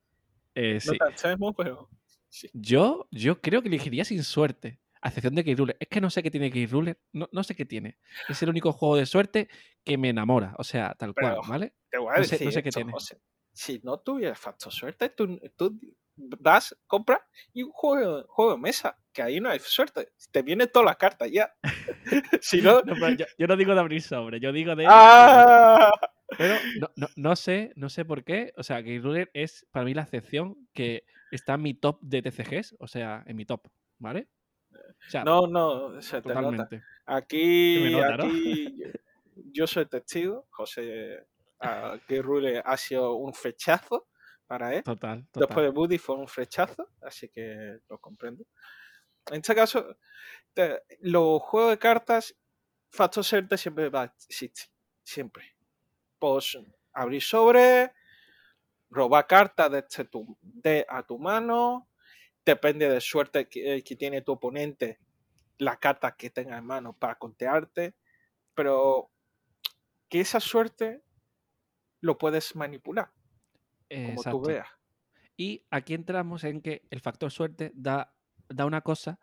Eh, 0.56 0.76
No 0.86 0.92
sí. 0.94 0.98
tan 0.98 1.12
extremo, 1.12 1.54
pero 1.54 1.90
sí. 2.30 2.50
Yo, 2.54 3.08
yo 3.12 3.42
creo 3.42 3.62
que 3.62 3.68
elegiría 3.70 4.06
sin 4.06 4.24
suerte, 4.24 4.80
a 5.02 5.08
excepción 5.10 5.36
de 5.36 5.44
Key 5.44 5.56
Ruler. 5.56 5.78
Es 5.80 5.88
que 5.88 6.00
no 6.02 6.10
sé 6.10 6.22
qué 6.24 6.32
tiene 6.32 6.52
Key 6.52 6.66
Ruler, 6.68 7.00
no, 7.12 7.28
no 7.32 7.44
sé 7.44 7.56
qué 7.56 7.66
tiene. 7.66 7.98
Es 8.30 8.42
el 8.44 8.50
único 8.50 8.72
juego 8.72 8.96
de 8.98 9.06
suerte 9.06 9.50
que 9.84 9.98
me 9.98 10.10
enamora, 10.10 10.56
o 10.58 10.64
sea, 10.64 10.94
tal 10.96 11.14
Pero- 11.14 11.36
cual, 11.38 11.50
¿vale? 11.50 11.74
Te 11.90 11.98
voy 11.98 12.14
a 12.14 12.18
No 12.20 12.24
sé- 12.24 12.32
decir 12.32 12.48
no 12.48 12.52
sé 12.52 12.64
qué 12.64 12.70
tiene. 12.72 12.92
José. 12.92 13.22
Si 13.52 13.80
no 13.84 14.00
tuvieras 14.00 14.40
factor 14.40 14.72
suerte, 14.72 15.10
tú, 15.10 15.40
tú 15.56 15.78
vas, 16.16 16.76
compras 16.88 17.22
y 17.54 17.64
un 17.64 17.72
juego, 17.72 18.26
juego 18.28 18.52
de 18.54 18.58
mesa, 18.58 18.98
que 19.12 19.22
ahí 19.22 19.40
no 19.40 19.50
hay 19.50 19.60
suerte. 19.60 20.10
Te 20.32 20.42
vienen 20.42 20.70
todas 20.72 20.86
las 20.86 20.98
cartas 20.98 21.30
ya. 21.32 21.54
si 22.42 22.62
no... 22.62 22.84
Yo, 22.86 23.26
yo 23.38 23.48
no 23.48 23.56
digo 23.56 23.74
de 23.74 23.80
abrir 23.80 24.02
sobre, 24.02 24.40
yo 24.40 24.52
digo 24.52 24.76
de... 24.76 24.86
¡Ah! 24.88 25.92
Pero 26.38 26.56
no, 26.80 26.90
no, 26.96 27.08
no 27.16 27.36
sé, 27.36 27.74
no 27.76 27.90
sé 27.90 28.06
por 28.06 28.24
qué. 28.24 28.54
O 28.58 28.64
sea, 28.64 28.82
Ruler 28.82 29.30
es 29.34 29.68
para 29.72 29.86
mí 29.86 29.94
la 29.94 30.04
excepción 30.04 30.68
que 30.74 31.06
está 31.32 31.56
en 31.56 31.62
mi 31.62 31.74
top 31.74 32.00
de 32.02 32.22
TCGs, 32.22 32.76
o 32.80 32.88
sea, 32.88 33.24
en 33.28 33.36
mi 33.36 33.46
top, 33.46 33.68
¿vale? 34.00 34.30
O 34.72 35.10
sea, 35.10 35.24
No, 35.24 35.48
no, 35.48 36.02
se 36.02 36.22
te 36.22 36.30
nota. 36.30 36.42
totalmente. 36.42 36.84
Aquí, 37.06 37.94
aquí 37.96 38.84
yo, 39.52 39.68
soy 39.68 39.86
testigo. 39.86 40.48
José 40.50 41.26
uh, 41.62 42.22
Rule 42.22 42.62
ha 42.64 42.78
sido 42.78 43.14
un 43.16 43.34
flechazo 43.34 44.08
para 44.54 44.76
él. 44.76 44.84
Total, 44.84 45.28
Después 45.34 45.66
de 45.66 45.72
Buddy 45.72 45.98
fue 45.98 46.16
un 46.16 46.28
flechazo, 46.28 46.88
así 47.02 47.28
que 47.28 47.80
lo 47.90 47.98
comprendo. 47.98 48.46
En 49.32 49.38
este 49.38 49.56
caso, 49.56 49.98
te- 50.54 50.84
los 51.00 51.42
juegos 51.42 51.72
de 51.72 51.80
cartas, 51.80 52.36
Factor 52.92 53.24
Suerte 53.24 53.58
siempre 53.58 53.90
va 53.90 54.04
a 54.04 54.06
existir. 54.06 54.70
Siempre. 55.02 55.56
Pues 56.20 56.56
abrir 56.94 57.24
sobre, 57.24 57.94
robar 58.92 59.26
cartas 59.26 59.72
desde 59.72 60.06
tu, 60.06 60.38
de 60.42 60.86
a 60.88 61.02
tu 61.02 61.18
mano, 61.18 61.90
depende 62.46 62.88
de 62.88 63.02
suerte 63.02 63.50
que, 63.50 63.84
que 63.84 63.96
tiene 63.96 64.22
tu 64.22 64.34
oponente, 64.34 65.00
la 65.58 65.78
carta 65.78 66.16
que 66.16 66.30
tenga 66.30 66.60
en 66.60 66.66
mano 66.66 66.94
para 66.94 67.16
contearte, 67.16 67.96
pero 68.54 69.10
que 70.10 70.20
esa 70.20 70.40
suerte 70.40 71.02
lo 72.02 72.20
puedes 72.20 72.56
manipular, 72.56 73.12
como 74.02 74.22
Exacto. 74.22 74.42
tú 74.42 74.48
veas. 74.48 74.68
Y 75.36 75.66
aquí 75.72 75.94
entramos 75.94 76.44
en 76.44 76.62
que 76.62 76.88
el 76.90 77.00
factor 77.00 77.32
suerte 77.32 77.72
da, 77.76 78.14
da 78.50 78.66
una 78.66 78.82
cosa 78.82 79.20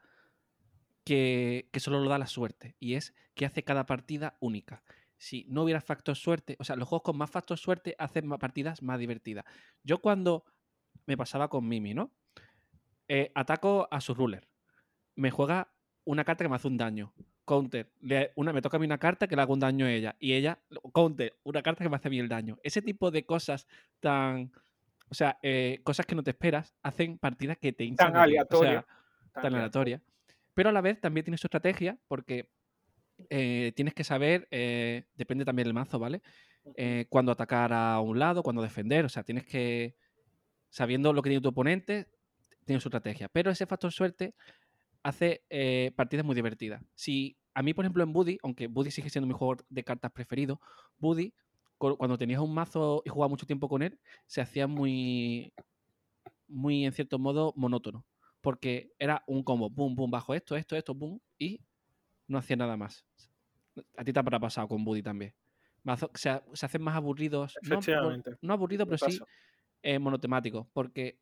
que, 1.04 1.68
que 1.72 1.80
solo 1.80 2.00
lo 2.00 2.10
da 2.10 2.18
la 2.18 2.26
suerte, 2.26 2.76
y 2.78 2.94
es 2.94 3.14
que 3.34 3.46
hace 3.46 3.62
cada 3.64 3.86
partida 3.86 4.36
única. 4.40 4.82
Si 5.16 5.44
no 5.48 5.62
hubiera 5.64 5.80
factor 5.80 6.16
suerte, 6.16 6.56
o 6.58 6.64
sea, 6.64 6.76
los 6.76 6.88
juegos 6.88 7.02
con 7.02 7.16
más 7.16 7.30
factor 7.30 7.58
suerte 7.58 7.94
hacen 7.98 8.26
ma- 8.26 8.38
partidas 8.38 8.82
más 8.82 8.98
divertidas. 8.98 9.44
Yo 9.82 9.98
cuando 10.00 10.44
me 11.06 11.16
pasaba 11.16 11.48
con 11.48 11.66
Mimi, 11.68 11.94
¿no? 11.94 12.10
Eh, 13.08 13.30
ataco 13.34 13.88
a 13.90 14.00
su 14.00 14.14
ruler. 14.14 14.48
Me 15.16 15.30
juega 15.30 15.72
una 16.04 16.24
carta 16.24 16.44
que 16.44 16.48
me 16.48 16.56
hace 16.56 16.68
un 16.68 16.78
daño. 16.78 17.12
Counter. 17.50 17.90
le- 18.00 18.30
una, 18.36 18.52
me 18.52 18.62
toca 18.62 18.76
a 18.76 18.80
mí 18.80 18.86
una 18.86 18.98
carta 18.98 19.26
que 19.26 19.34
le 19.34 19.42
hago 19.42 19.54
un 19.54 19.58
daño 19.58 19.86
a 19.86 19.90
ella. 19.90 20.14
Y 20.20 20.34
ella, 20.34 20.60
counter, 20.94 21.36
una 21.42 21.62
carta 21.62 21.82
que 21.82 21.90
me 21.90 21.96
hace 21.96 22.06
a 22.06 22.10
mí 22.12 22.20
el 22.20 22.28
daño. 22.28 22.58
Ese 22.62 22.80
tipo 22.80 23.10
de 23.10 23.26
cosas 23.26 23.66
tan. 23.98 24.52
O 25.08 25.14
sea, 25.14 25.40
eh, 25.42 25.80
cosas 25.82 26.06
que 26.06 26.14
no 26.14 26.22
te 26.22 26.30
esperas 26.30 26.72
hacen 26.84 27.18
partidas 27.18 27.58
que 27.58 27.72
te 27.72 27.82
hinchan. 27.82 28.06
Tan. 28.06 28.10
O 28.12 28.14
sea, 28.14 28.22
aleatoria. 28.22 28.86
tan 29.34 29.52
aleatoria. 29.52 30.00
Pero 30.54 30.68
a 30.68 30.72
la 30.72 30.80
vez 30.80 31.00
también 31.00 31.24
tiene 31.24 31.38
su 31.38 31.48
estrategia 31.48 31.98
porque 32.06 32.48
eh, 33.30 33.72
tienes 33.74 33.94
que 33.94 34.04
saber, 34.04 34.46
eh, 34.52 35.06
depende 35.16 35.44
también 35.44 35.64
del 35.64 35.74
mazo, 35.74 35.98
¿vale? 35.98 36.22
eh, 36.76 37.06
cuándo 37.08 37.32
atacar 37.32 37.72
a 37.72 37.98
un 37.98 38.16
lado, 38.20 38.44
cuándo 38.44 38.62
defender. 38.62 39.04
O 39.04 39.08
sea, 39.08 39.24
tienes 39.24 39.44
que. 39.44 39.96
Sabiendo 40.68 41.12
lo 41.12 41.20
que 41.20 41.30
tiene 41.30 41.42
tu 41.42 41.48
oponente, 41.48 42.06
tiene 42.64 42.80
su 42.80 42.86
estrategia. 42.86 43.28
Pero 43.28 43.50
ese 43.50 43.66
factor 43.66 43.90
suerte 43.90 44.36
hace 45.02 45.42
partidas 45.96 46.24
muy 46.24 46.36
divertidas. 46.36 46.80
Si 46.94 47.39
a 47.60 47.62
mí, 47.62 47.74
por 47.74 47.84
ejemplo, 47.84 48.02
en 48.02 48.14
Buddy, 48.14 48.38
aunque 48.42 48.68
Buddy 48.68 48.90
sigue 48.90 49.10
siendo 49.10 49.26
mi 49.26 49.34
juego 49.34 49.62
de 49.68 49.84
cartas 49.84 50.10
preferido, 50.12 50.62
Buddy, 50.98 51.34
cuando 51.76 52.16
tenías 52.16 52.40
un 52.40 52.54
mazo 52.54 53.02
y 53.04 53.10
jugabas 53.10 53.28
mucho 53.28 53.44
tiempo 53.44 53.68
con 53.68 53.82
él, 53.82 54.00
se 54.26 54.40
hacía 54.40 54.66
muy, 54.66 55.52
muy 56.48 56.86
en 56.86 56.92
cierto 56.92 57.18
modo, 57.18 57.52
monótono. 57.56 58.06
Porque 58.40 58.94
era 58.98 59.22
un 59.26 59.42
combo, 59.42 59.68
boom, 59.68 59.94
boom, 59.94 60.10
bajo 60.10 60.32
esto, 60.32 60.56
esto, 60.56 60.74
esto, 60.74 60.94
boom, 60.94 61.20
y 61.36 61.60
no 62.28 62.38
hacía 62.38 62.56
nada 62.56 62.78
más. 62.78 63.04
A 63.94 64.04
ti 64.04 64.12
te 64.14 64.18
habrá 64.18 64.40
pasado 64.40 64.66
con 64.66 64.82
Buddy 64.82 65.02
también. 65.02 65.34
se, 66.14 66.30
hacen 66.30 66.82
más 66.82 66.96
aburridos. 66.96 67.58
No, 67.62 67.78
no 68.40 68.52
aburridos, 68.54 68.88
pero 68.88 69.10
sí 69.10 69.20
eh, 69.82 69.98
monotemáticos. 69.98 70.66
Porque 70.72 71.18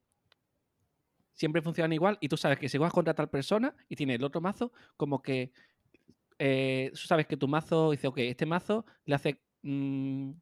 siempre 1.33 1.63
funcionan 1.63 1.93
igual 1.93 2.17
y 2.21 2.29
tú 2.29 2.37
sabes 2.37 2.61
que 2.61 2.69
si 2.69 2.79
vas 2.79 2.93
contra 2.93 3.15
tal 3.15 3.29
persona 3.29 3.75
y 3.89 3.97
tienes 3.97 4.17
el 4.21 4.25
otro 4.25 4.41
mazo, 4.41 4.73
como 4.97 5.21
que 5.21 5.53
eh, 6.39 6.91
tú 6.93 7.01
sabes 7.01 7.27
que 7.27 7.37
tu 7.37 7.49
mazo 7.49 7.91
dice, 7.91 8.07
ok, 8.07 8.19
este 8.19 8.47
mazo 8.47 8.87
le 9.05 9.15
hace... 9.15 9.43
Mm, 9.63 10.33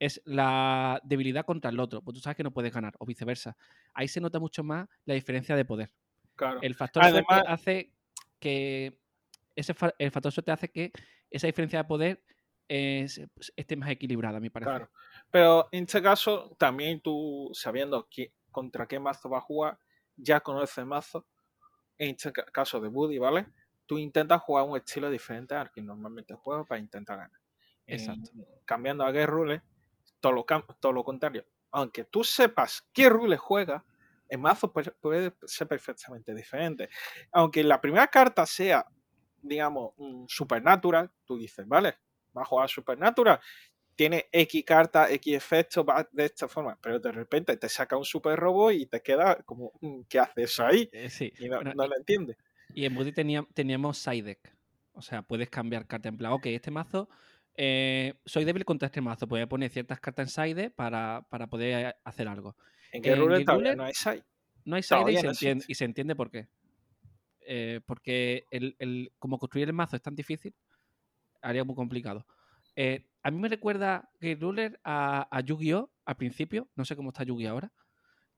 es 0.00 0.20
la 0.24 1.00
debilidad 1.04 1.46
contra 1.46 1.70
el 1.70 1.78
otro, 1.80 2.02
pues 2.02 2.16
tú 2.16 2.20
sabes 2.20 2.36
que 2.36 2.42
no 2.42 2.52
puedes 2.52 2.74
ganar, 2.74 2.94
o 2.98 3.06
viceversa. 3.06 3.56
Ahí 3.94 4.08
se 4.08 4.20
nota 4.20 4.40
mucho 4.40 4.62
más 4.64 4.88
la 5.04 5.14
diferencia 5.14 5.56
de 5.56 5.64
poder. 5.64 5.92
Claro. 6.34 6.58
El 6.62 6.74
factor 6.74 7.04
suerte 7.04 7.34
hace 7.46 7.92
que 8.40 9.00
ese 9.54 9.74
el 9.98 10.10
factor 10.10 10.32
suerte 10.32 10.50
hace 10.50 10.68
que 10.68 10.92
esa 11.30 11.46
diferencia 11.46 11.78
de 11.78 11.84
poder 11.84 12.24
esté 12.68 13.76
más 13.76 13.90
equilibrada, 13.90 14.38
a 14.38 14.40
mi 14.40 14.50
parecer. 14.50 14.72
Claro. 14.72 14.90
Pero 15.30 15.68
en 15.72 15.84
este 15.84 16.02
caso, 16.02 16.56
también 16.58 17.00
tú 17.00 17.50
sabiendo 17.52 18.08
contra 18.50 18.86
qué 18.86 18.98
mazo 18.98 19.28
va 19.30 19.38
a 19.38 19.42
jugar, 19.42 19.78
ya 20.16 20.40
conoces 20.40 20.78
el 20.78 20.86
mazo. 20.86 21.26
En 21.96 22.10
este 22.10 22.32
caso 22.32 22.80
de 22.80 22.88
Buddy, 22.88 23.18
¿vale? 23.18 23.46
Tú 23.86 23.98
intentas 23.98 24.40
jugar 24.42 24.64
un 24.64 24.76
estilo 24.76 25.10
diferente 25.10 25.54
al 25.54 25.70
que 25.70 25.82
normalmente 25.82 26.34
juegas 26.34 26.66
para 26.66 26.80
intentar 26.80 27.18
ganar. 27.18 27.40
Exacto. 27.86 28.30
cambiando 28.64 29.04
a 29.04 29.12
Guerrero 29.12 29.38
Rule, 29.38 29.62
todo 30.20 30.32
lo, 30.32 30.46
todo 30.80 30.92
lo 30.92 31.04
contrario. 31.04 31.44
Aunque 31.70 32.04
tú 32.04 32.24
sepas 32.24 32.88
qué 32.94 33.10
rule 33.10 33.36
juega, 33.36 33.84
el 34.28 34.38
mazo 34.38 34.72
puede, 34.72 35.34
ser 35.44 35.68
perfectamente 35.68 36.34
diferente. 36.34 36.88
Aunque 37.32 37.62
la 37.62 37.80
primera 37.80 38.06
carta 38.08 38.46
sea, 38.46 38.86
digamos, 39.42 39.92
un 39.96 40.28
Supernatural, 40.28 41.10
tú 41.24 41.36
dices, 41.36 41.66
vale, 41.66 41.98
va 42.36 42.42
a 42.42 42.46
jugar 42.46 42.68
Supernatural, 42.68 43.40
tiene 43.94 44.28
X 44.32 44.64
carta, 44.64 45.10
X 45.10 45.36
efecto, 45.36 45.84
va 45.84 46.08
de 46.10 46.24
esta 46.24 46.48
forma, 46.48 46.78
pero 46.80 46.98
de 46.98 47.12
repente 47.12 47.56
te 47.56 47.68
saca 47.68 47.96
un 47.96 48.04
super 48.04 48.38
robo 48.38 48.70
y 48.70 48.86
te 48.86 49.02
queda 49.02 49.36
como, 49.44 49.72
mm, 49.80 50.02
¿qué 50.08 50.18
haces 50.18 50.58
ahí? 50.60 50.88
Eh, 50.92 51.10
sí. 51.10 51.32
Y 51.38 51.48
no, 51.48 51.60
lo 51.62 51.96
entiende. 51.96 52.36
Y 52.74 52.84
en 52.84 52.94
Buddy 52.94 53.12
teníamos 53.12 53.98
side 53.98 54.22
deck. 54.22 54.56
O 54.92 55.02
sea, 55.02 55.22
puedes 55.22 55.48
cambiar 55.48 55.86
carta 55.86 56.08
en 56.08 56.16
plan, 56.16 56.32
ok, 56.32 56.46
este 56.46 56.70
mazo 56.70 57.08
eh, 57.56 58.14
soy 58.24 58.44
débil 58.44 58.64
contra 58.64 58.86
este 58.86 59.00
mazo. 59.00 59.26
Voy 59.26 59.40
a 59.40 59.48
poner 59.48 59.70
ciertas 59.70 60.00
cartas 60.00 60.36
en 60.36 60.46
side 60.46 60.70
para, 60.70 61.26
poder 61.50 61.96
hacer 62.04 62.28
algo. 62.28 62.56
En 62.92 63.02
qué 63.02 63.14
Ruler 63.14 63.44
no 63.76 63.84
hay 63.84 63.94
side. 63.94 64.24
No 64.64 64.76
hay 64.76 64.82
side 64.82 65.12
y 65.68 65.74
se, 65.74 65.84
entiende, 65.84 66.16
por 66.16 66.30
qué. 66.30 66.48
Eh, 67.46 67.80
porque 67.86 68.44
el, 68.50 69.12
como 69.18 69.38
construir 69.38 69.68
el 69.68 69.74
mazo 69.74 69.96
es 69.96 70.02
tan 70.02 70.14
difícil, 70.14 70.54
haría 71.42 71.64
muy 71.64 71.74
complicado. 71.74 72.26
Eh, 72.76 73.06
a 73.22 73.30
mí 73.30 73.38
me 73.38 73.48
recuerda 73.48 74.10
Game 74.20 74.36
Ruler 74.36 74.80
a, 74.82 75.28
a 75.30 75.40
Yu-Gi-Oh! 75.40 75.90
al 76.06 76.16
principio, 76.16 76.68
no 76.74 76.84
sé 76.84 76.96
cómo 76.96 77.10
está 77.10 77.24
Yu-Gi 77.24 77.46
ahora, 77.46 77.72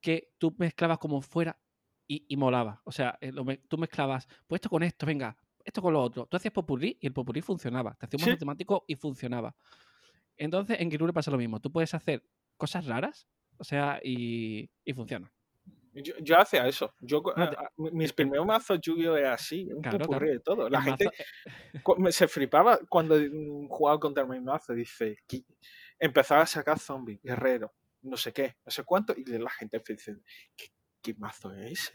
que 0.01 0.33
tú 0.39 0.55
mezclabas 0.59 0.99
como 0.99 1.23
fuera 1.23 1.59
y, 2.07 2.37
molaba. 2.37 2.81
O 2.85 2.93
sea, 2.93 3.19
tú 3.69 3.79
mezclabas, 3.79 4.29
pues 4.47 4.59
esto 4.59 4.69
con 4.69 4.83
esto, 4.83 5.07
venga, 5.07 5.37
esto 5.65 5.83
con 5.83 5.93
lo 5.93 6.03
otro. 6.03 6.27
Tú 6.27 6.37
hacías 6.37 6.53
popurrí 6.53 6.97
y 7.01 7.07
el 7.07 7.13
popurrí 7.13 7.43
funcionaba. 7.43 7.95
Te 7.95 8.07
hacías 8.07 8.23
un 8.27 8.33
matemático 8.33 8.85
y 8.87 8.95
funcionaba. 8.97 9.55
Entonces, 10.37 10.81
en 10.81 10.91
Kirule 10.91 11.13
pasa 11.13 11.31
lo 11.31 11.39
mismo. 11.39 11.61
Tú 11.61 11.73
puedes 11.73 11.95
hacer 11.95 12.23
cosas 12.57 12.87
raras, 12.87 13.27
o 13.59 13.65
sea, 13.65 14.01
y, 14.03 14.71
y 14.85 14.93
funciona. 14.93 15.33
Yo, 16.03 16.39
hacía 16.39 16.67
eso. 16.67 16.95
Yo, 17.01 17.23
mis 17.77 18.13
primeros 18.13 18.45
mazos 18.45 18.79
Yu-Gi-Oh! 18.81 19.17
era 19.17 19.33
así, 19.33 19.73
un 19.73 19.81
popurrí 19.81 20.29
de 20.29 20.41
todo. 20.41 20.69
La 20.69 20.83
gente 20.83 21.07
eh, 21.07 21.83
se 22.13 22.29
flipaba 22.29 22.79
cuando 22.89 23.17
mm, 23.17 23.69
jugaba 23.69 23.99
contra 23.99 24.27
mi 24.27 24.39
mazo. 24.41 24.75
Dice, 24.75 25.17
empezaba 25.99 26.43
a 26.43 26.47
sacar 26.47 26.79
zombies, 26.79 27.21
guerrero, 27.23 27.73
no 28.03 28.17
sé 28.19 28.33
qué, 28.33 28.57
no 28.65 28.71
sé 28.71 28.85
cuánto, 28.85 29.15
y 29.17 29.25
la 29.25 29.51
gente 29.51 29.83
dice, 29.89 30.17
¿qué, 30.55 30.67
mazo 31.15 31.53
es 31.53 31.93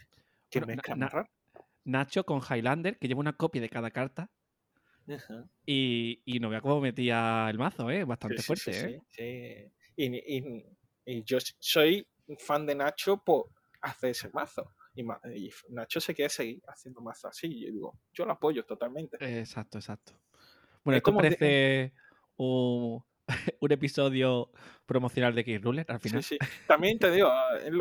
¿Qué 0.50 0.62
mezcla 0.62 0.96
rara? 0.96 1.30
Nacho 1.84 2.24
con 2.26 2.42
Highlander, 2.42 2.98
que 2.98 3.08
lleva 3.08 3.22
una 3.22 3.34
copia 3.34 3.62
de 3.62 3.70
cada 3.70 3.92
carta. 3.92 4.30
Y, 5.66 6.38
no 6.40 6.50
vea 6.50 6.62
cómo 6.62 6.80
metía 6.80 7.48
el 7.50 7.58
mazo, 7.58 7.90
¿eh? 7.90 8.04
Bastante 8.04 8.42
fuerte, 8.42 8.72
¿eh? 8.72 9.72
Sí, 9.96 10.64
Y, 11.06 11.24
yo 11.24 11.38
soy 11.60 12.08
fan 12.38 12.66
de 12.66 12.76
Nacho 12.76 13.18
por 13.24 13.48
hacer 13.82 14.12
ese 14.12 14.30
mazo. 14.30 14.72
Y, 14.96 15.04
Nacho 15.70 16.00
se 16.00 16.14
quiere 16.14 16.30
seguir 16.30 16.62
haciendo 16.68 17.02
mazo 17.02 17.28
así. 17.28 17.48
Y 17.48 17.66
yo 17.66 17.72
digo, 17.72 18.00
yo 18.14 18.26
lo 18.26 18.34
apoyo 18.34 18.64
totalmente. 18.66 19.18
Exacto, 19.20 19.80
exacto. 19.80 20.14
Bueno, 20.84 20.98
esto 20.98 21.14
parece 21.16 21.94
un, 22.38 23.04
episodio 23.72 24.52
promocional 24.86 25.36
de 25.36 25.44
Kick 25.44 25.64
Ruler 25.64 25.86
al 25.90 26.00
final. 26.00 26.24
Sí, 26.24 26.38
sí. 26.40 26.48
También 26.68 27.00
te 27.00 27.12
digo, 27.12 27.32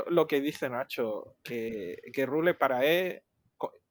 lo, 0.09 0.27
que 0.27 0.41
dice 0.41 0.69
Nacho, 0.69 1.37
que, 1.43 2.01
que 2.13 2.27
Ruler 2.27 2.57
para 2.57 2.85
él 2.85 3.23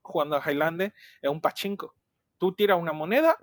jugando 0.02 0.36
a 0.36 0.52
Highlander 0.52 0.94
es 1.22 1.30
un 1.30 1.42
pachinko. 1.42 1.96
Tú 2.38 2.54
tiras 2.54 2.80
una 2.80 2.94
moneda, 2.94 3.38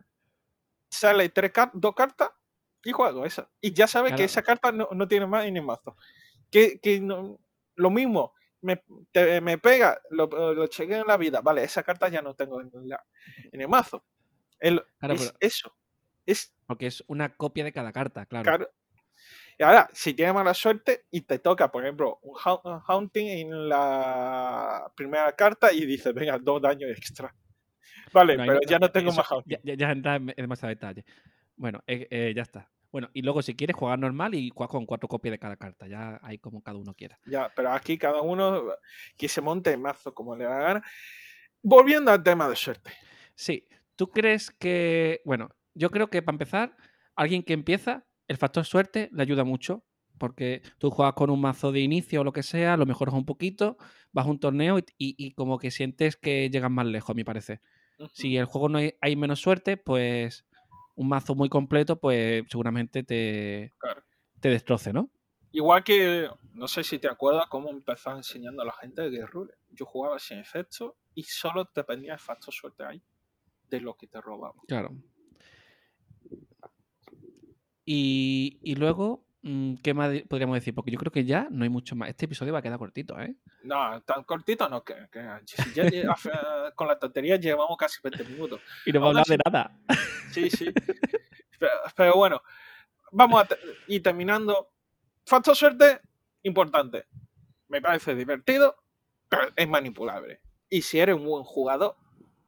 sale 0.91 1.29
tres 1.29 1.53
dos 1.75 1.95
cartas 1.95 2.31
y 2.85 2.93
juego 2.93 3.25
esa. 3.25 3.51
Y 3.61 3.73
ya 3.73 3.87
sabes 3.87 4.15
que 4.15 4.25
esa 4.25 4.43
carta 4.43 4.73
no, 4.73 5.09
tiene 5.09 5.27
más 5.27 5.51
ni 5.51 5.61
mazo. 5.61 5.97
Que, 6.51 6.81
lo 7.75 7.91
mismo, 7.91 8.33
me, 8.63 8.79
pega, 9.59 10.01
lo, 10.11 10.27
lo 10.27 10.67
chequeo 10.67 11.03
en 11.03 11.07
la 11.07 11.17
vida. 11.17 11.41
Vale, 11.41 11.63
esa 11.63 11.83
carta 11.83 12.09
ya 12.09 12.23
no 12.23 12.35
tengo 12.35 12.61
en, 12.61 12.71
el 13.53 13.69
mazo. 13.69 14.05
es 14.61 15.35
eso. 15.41 15.77
Es, 16.27 16.55
porque 16.67 16.87
es 16.87 17.05
una 17.07 17.35
copia 17.35 17.65
de 17.65 17.73
cada 17.73 17.93
carta, 17.93 18.27
claro. 18.27 18.69
Y 19.59 19.63
ahora, 19.63 19.89
si 19.93 20.13
tienes 20.13 20.35
mala 20.35 20.53
suerte 20.53 21.07
y 21.11 21.23
te 21.23 21.39
toca, 21.39 21.71
por 21.73 21.83
ejemplo, 21.83 22.19
un 22.23 22.37
Haunting 22.87 23.27
en 23.27 23.69
la 23.69 24.93
primera 24.95 25.35
carta 25.35 25.73
y 25.73 25.87
dices, 25.87 26.13
venga, 26.13 26.39
dos 26.39 26.61
daños 26.61 26.91
extra. 26.91 27.35
Vale, 28.13 28.37
pero 28.37 28.61
ya 28.69 28.79
no 28.79 28.91
tengo 28.91 29.13
más 29.13 29.27
Haunting. 29.31 29.59
Ya, 29.63 29.75
ya, 29.75 29.91
entra 29.91 30.17
en 30.17 30.27
demasiado 30.27 30.69
detalle. 30.69 31.05
Bueno, 31.57 31.83
eh, 31.87 32.07
eh, 32.11 32.33
ya 32.37 32.43
está. 32.43 32.71
Bueno, 32.93 33.11
y 33.15 33.23
luego 33.23 33.43
si 33.43 33.55
quieres 33.55 33.77
jugar 33.77 33.99
normal 33.99 34.35
y 34.35 34.51
juegas 34.51 34.71
con 34.71 34.87
cuatro 34.87 35.09
copias 35.09 35.33
de 35.33 35.39
cada 35.39 35.57
carta, 35.57 35.87
ya 35.87 36.19
hay 36.23 36.39
como 36.39 36.63
cada 36.63 36.79
uno 36.79 36.95
quiera. 36.95 37.19
Ya, 37.27 37.51
pero 37.55 37.73
aquí 37.73 37.99
cada 37.99 38.21
uno 38.21 38.73
que 39.17 39.29
se 39.29 39.41
monte 39.41 39.73
el 39.73 39.79
mazo 39.79 40.15
como 40.15 40.37
le 40.37 40.45
da 40.45 40.59
gana. 40.59 40.83
Volviendo 41.63 42.11
al 42.11 42.23
tema 42.23 42.49
de 42.49 42.57
suerte. 42.57 42.93
Sí, 43.35 43.67
¿tú 43.97 44.11
crees 44.11 44.51
que, 44.51 45.21
bueno, 45.25 45.51
yo 45.77 45.91
creo 45.91 46.09
que 46.09 46.23
para 46.23 46.35
empezar, 46.35 46.77
alguien 47.15 47.43
que 47.43 47.53
empieza 47.53 48.07
el 48.29 48.37
factor 48.37 48.65
suerte 48.65 49.09
le 49.13 49.23
ayuda 49.23 49.45
mucho, 49.45 49.85
porque 50.19 50.63
tú 50.79 50.91
juegas 50.91 51.15
con 51.15 51.31
un 51.31 51.41
mazo 51.41 51.73
de 51.73 51.81
inicio 51.81 52.21
o 52.21 52.25
lo 52.25 52.33
que 52.33 52.43
sea, 52.43 52.77
lo 52.77 52.87
mejoras 52.87 53.15
un 53.15 53.27
poquito, 53.27 53.77
vas 54.13 54.27
a 54.27 54.31
un 54.31 54.41
torneo 54.41 54.79
y, 54.99 55.33
como 55.35 55.59
que 55.59 55.71
sientes 55.71 56.17
que 56.17 56.51
llegas 56.51 56.71
más 56.71 56.87
lejos, 56.87 57.11
a 57.11 57.15
mi 57.15 57.25
parecer. 57.25 57.61
Si 58.13 58.37
el 58.37 58.47
juego 58.47 58.69
no 58.69 58.79
hay, 58.79 59.17
menos 59.17 59.41
suerte, 59.41 59.77
pues 59.77 60.47
un 60.95 61.09
mazo 61.09 61.35
muy 61.35 61.49
completo, 61.49 62.01
pues 62.01 62.45
seguramente 62.49 63.03
te, 63.03 63.75
te 64.41 64.49
destroce, 64.49 64.93
¿no? 64.93 65.11
Igual 65.53 65.85
que, 65.85 66.29
no 66.53 66.69
sé 66.69 66.85
si 66.85 66.99
te 66.99 67.09
acuerdas 67.09 67.47
cómo 67.49 67.71
empezaba 67.71 68.17
enseñando 68.17 68.63
a 68.63 68.67
la 68.67 68.73
gente 68.73 69.09
de 69.09 69.19
Game 69.19 69.49
Yo 69.71 69.87
jugaba 69.87 70.19
sin 70.19 70.39
efecto 70.39 70.97
y 71.15 71.23
solo 71.23 71.71
dependía 71.75 72.15
el 72.15 72.19
factor 72.19 72.53
suerte 72.53 72.85
ahí, 72.85 73.03
de 73.69 73.81
lo 73.81 73.97
que 73.97 74.07
te 74.07 74.21
robaban. 74.21 74.61
Claro. 74.69 74.91
Y, 77.89 78.75
luego, 78.77 79.25
mm, 79.43 79.77
¿qué 79.77 79.95
más 79.95 80.11
podríamos 80.29 80.57
decir? 80.57 80.75
Porque 80.75 80.91
yo 80.91 80.99
creo 80.99 81.13
que 81.13 81.25
ya 81.25 81.47
no 81.51 81.63
hay 81.63 81.71
mucho 81.71 81.95
más. 81.95 82.09
Este 82.09 82.25
episodio 82.25 82.53
va 82.53 82.59
a 82.59 82.63
quedar 82.63 82.79
cortito, 82.79 83.19
¿eh? 83.21 83.37
No, 83.63 84.03
tan 84.03 84.25
cortito 84.25 84.69
no, 84.69 84.83
que, 84.83 84.95
con 86.75 86.89
la 86.89 86.99
tontería 86.99 87.37
llevamos 87.37 87.77
casi 87.79 88.01
20 88.03 88.25
minutos. 88.25 88.61
Y 88.87 88.93
no 88.93 89.01
vamos 89.01 89.17
a 89.17 89.21
hablar 89.21 89.27
de 89.27 89.39
nada. 89.45 89.79
Sí, 90.33 90.51
sí. 90.51 90.71
pero, 91.97 92.15
bueno, 92.15 92.43
vamos 93.13 93.43
a 93.43 93.49
ir 93.87 94.03
terminando. 94.03 94.73
Factor 95.25 95.57
suerte, 95.57 96.01
importante. 96.43 97.07
Me 97.69 97.81
parece 97.81 98.15
divertido, 98.15 98.77
pero 99.29 99.51
es 99.57 99.69
manipulable. 99.69 100.43
Y 100.69 100.83
si 100.83 100.99
eres 100.99 101.17
un 101.17 101.25
buen 101.25 101.45
jugador, 101.45 101.97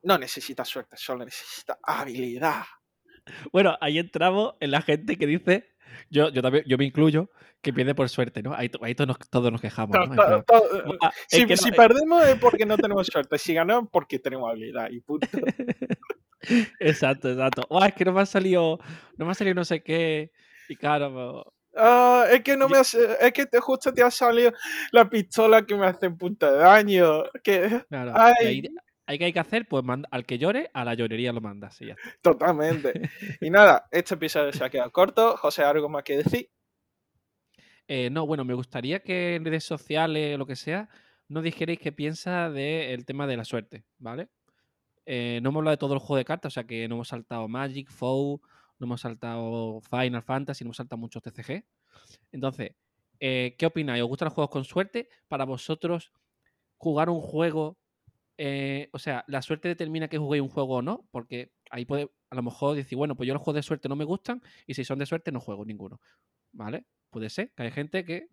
no 0.02 0.18
necesitas 0.18 0.68
suerte, 0.68 0.96
solo 0.98 1.24
necesitas 1.24 1.78
habilidad. 1.82 2.64
Bueno, 3.52 3.76
ahí 3.80 3.98
entramos 3.98 4.54
en 4.60 4.70
la 4.70 4.82
gente 4.82 5.16
que 5.16 5.26
dice 5.26 5.68
Yo, 6.10 6.28
yo 6.30 6.42
también, 6.42 6.64
yo 6.66 6.78
me 6.78 6.84
incluyo 6.84 7.30
que 7.60 7.72
pierde 7.72 7.94
por 7.94 8.08
suerte, 8.08 8.42
¿no? 8.42 8.54
Ahí, 8.54 8.70
ahí 8.82 8.94
todos, 8.94 9.08
nos, 9.08 9.18
todos 9.30 9.50
nos 9.50 9.60
quejamos, 9.60 9.92
To- 9.96 10.06
¿no? 10.06 10.12
En 10.12 10.16
to- 10.16 10.44
plan, 10.44 10.44
to- 10.44 10.96
"Ah, 11.02 11.10
es 11.16 11.24
si 11.40 11.46
que 11.46 11.54
no- 11.54 11.56
si 11.56 11.68
eh". 11.70 11.72
perdemos 11.72 12.24
es 12.26 12.36
porque 12.36 12.64
no 12.66 12.76
tenemos 12.76 13.06
suerte, 13.06 13.36
si 13.38 13.52
ganamos 13.54 13.88
porque 13.90 14.18
tenemos 14.18 14.48
habilidad 14.50 14.88
y 14.90 15.00
punto. 15.00 15.26
exacto, 16.80 17.30
exacto. 17.30 17.62
Oh, 17.68 17.84
es 17.84 17.92
que 17.94 18.04
no 18.04 18.12
me 18.12 18.20
ha 18.20 18.26
salido, 18.26 18.78
no 19.16 19.24
me 19.24 19.32
ha 19.32 19.34
salido 19.34 19.54
no 19.54 19.64
sé 19.64 19.82
qué. 19.82 20.30
Y 20.68 20.76
claro, 20.76 21.12
pues, 21.12 21.54
Ah, 21.80 22.24
es 22.32 22.42
que 22.42 22.56
no 22.56 22.68
me 22.68 22.78
hace- 22.78 22.98
es 23.20 23.32
que 23.32 23.46
te, 23.46 23.60
justo 23.60 23.92
te 23.92 24.02
ha 24.02 24.10
salido 24.10 24.52
la 24.90 25.08
pistola 25.08 25.64
que 25.64 25.76
me 25.76 25.86
hace 25.86 26.08
un 26.08 26.16
punto 26.18 26.50
de 26.50 26.58
daño. 26.58 27.24
Que, 27.42 27.82
claro. 27.88 28.12
Ay. 28.16 28.46
Ahí, 28.46 28.62
ahí 29.08 29.18
que 29.18 29.24
hay 29.24 29.32
que 29.32 29.40
hacer, 29.40 29.66
pues 29.66 29.82
manda- 29.84 30.08
al 30.12 30.24
que 30.26 30.38
llore, 30.38 30.70
a 30.74 30.84
la 30.84 30.94
llorería 30.94 31.32
lo 31.32 31.40
mandas. 31.40 31.80
Y 31.80 31.86
ya 31.86 31.94
está. 31.94 32.12
totalmente. 32.22 32.92
Y 33.40 33.50
nada, 33.50 33.88
este 33.90 34.14
episodio 34.14 34.52
se 34.52 34.62
ha 34.64 34.70
quedado 34.70 34.92
corto. 34.92 35.36
José, 35.36 35.62
¿algo 35.64 35.88
más 35.88 36.04
que 36.04 36.18
decir? 36.18 36.50
Eh, 37.88 38.10
no, 38.10 38.26
bueno, 38.26 38.44
me 38.44 38.54
gustaría 38.54 39.00
que 39.00 39.36
en 39.36 39.44
redes 39.44 39.64
sociales 39.64 40.34
o 40.34 40.38
lo 40.38 40.46
que 40.46 40.56
sea, 40.56 40.88
nos 41.28 41.42
dijerais 41.42 41.78
qué 41.78 41.90
piensa 41.90 42.50
del 42.50 43.04
tema 43.06 43.26
de 43.26 43.36
la 43.36 43.44
suerte, 43.44 43.84
¿vale? 43.98 44.28
Eh, 45.06 45.40
no 45.42 45.48
hemos 45.48 45.60
hablado 45.60 45.72
de 45.76 45.78
todo 45.80 45.94
el 45.94 46.00
juego 46.00 46.16
de 46.16 46.24
cartas, 46.26 46.52
o 46.52 46.54
sea 46.54 46.64
que 46.64 46.86
no 46.86 46.96
hemos 46.96 47.08
saltado 47.08 47.48
Magic, 47.48 47.90
Foe, 47.90 48.40
no 48.78 48.84
hemos 48.86 49.00
saltado 49.00 49.80
Final 49.80 50.22
Fantasy, 50.22 50.64
no 50.64 50.68
hemos 50.68 50.76
saltado 50.76 50.98
muchos 51.00 51.22
TCG. 51.22 51.64
Entonces, 52.30 52.72
eh, 53.20 53.56
¿qué 53.58 53.64
opináis? 53.66 54.02
¿Os 54.02 54.08
gustan 54.08 54.26
los 54.26 54.34
juegos 54.34 54.50
con 54.50 54.64
suerte? 54.64 55.08
Para 55.26 55.44
vosotros, 55.44 56.12
jugar 56.76 57.08
un 57.08 57.20
juego, 57.22 57.78
eh, 58.38 58.88
o 58.92 58.98
sea, 58.98 59.24
la 59.26 59.42
suerte 59.42 59.68
determina 59.68 60.08
que 60.08 60.18
juguéis 60.18 60.42
un 60.42 60.48
juego 60.48 60.76
o 60.76 60.82
no, 60.82 61.08
porque 61.10 61.52
ahí 61.70 61.84
puede, 61.84 62.10
a 62.30 62.34
lo 62.36 62.42
mejor 62.42 62.76
decir, 62.76 62.96
bueno, 62.96 63.16
pues 63.16 63.26
yo 63.26 63.34
los 63.34 63.42
juegos 63.42 63.56
de 63.56 63.62
suerte 63.62 63.88
no 63.88 63.96
me 63.96 64.04
gustan 64.04 64.42
y 64.66 64.74
si 64.74 64.84
son 64.84 64.98
de 64.98 65.06
suerte 65.06 65.32
no 65.32 65.40
juego 65.40 65.64
ninguno, 65.64 66.00
¿vale? 66.52 66.86
Puede 67.10 67.30
ser 67.30 67.52
que 67.54 67.64
hay 67.64 67.70
gente 67.70 68.04
que 68.04 68.28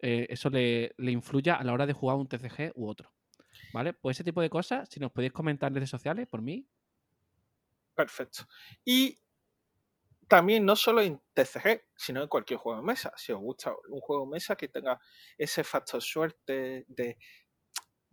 eh, 0.00 0.26
eso 0.30 0.50
le, 0.50 0.94
le 0.96 1.12
influya 1.12 1.56
a 1.56 1.64
la 1.64 1.72
hora 1.72 1.86
de 1.86 1.92
jugar 1.92 2.16
un 2.16 2.28
TCG 2.28 2.72
u 2.74 2.88
otro, 2.88 3.12
¿vale? 3.74 3.92
Pues 3.92 4.16
ese 4.16 4.24
tipo 4.24 4.40
de 4.40 4.50
cosas, 4.50 4.88
si 4.88 5.00
nos 5.00 5.12
podéis 5.12 5.32
comentar 5.32 5.68
en 5.68 5.74
redes 5.74 5.90
sociales, 5.90 6.26
por 6.28 6.40
mí, 6.40 6.68
Perfecto. 7.98 8.44
Y 8.84 9.18
también 10.28 10.64
no 10.64 10.76
solo 10.76 11.00
en 11.00 11.20
TCG, 11.34 11.82
sino 11.96 12.22
en 12.22 12.28
cualquier 12.28 12.60
juego 12.60 12.78
de 12.78 12.86
mesa. 12.86 13.12
Si 13.16 13.32
os 13.32 13.40
gusta 13.40 13.74
un 13.88 14.00
juego 14.00 14.24
de 14.24 14.30
mesa 14.30 14.54
que 14.54 14.68
tenga 14.68 15.00
ese 15.36 15.64
factor 15.64 16.00
suerte 16.00 16.84
de 16.86 17.18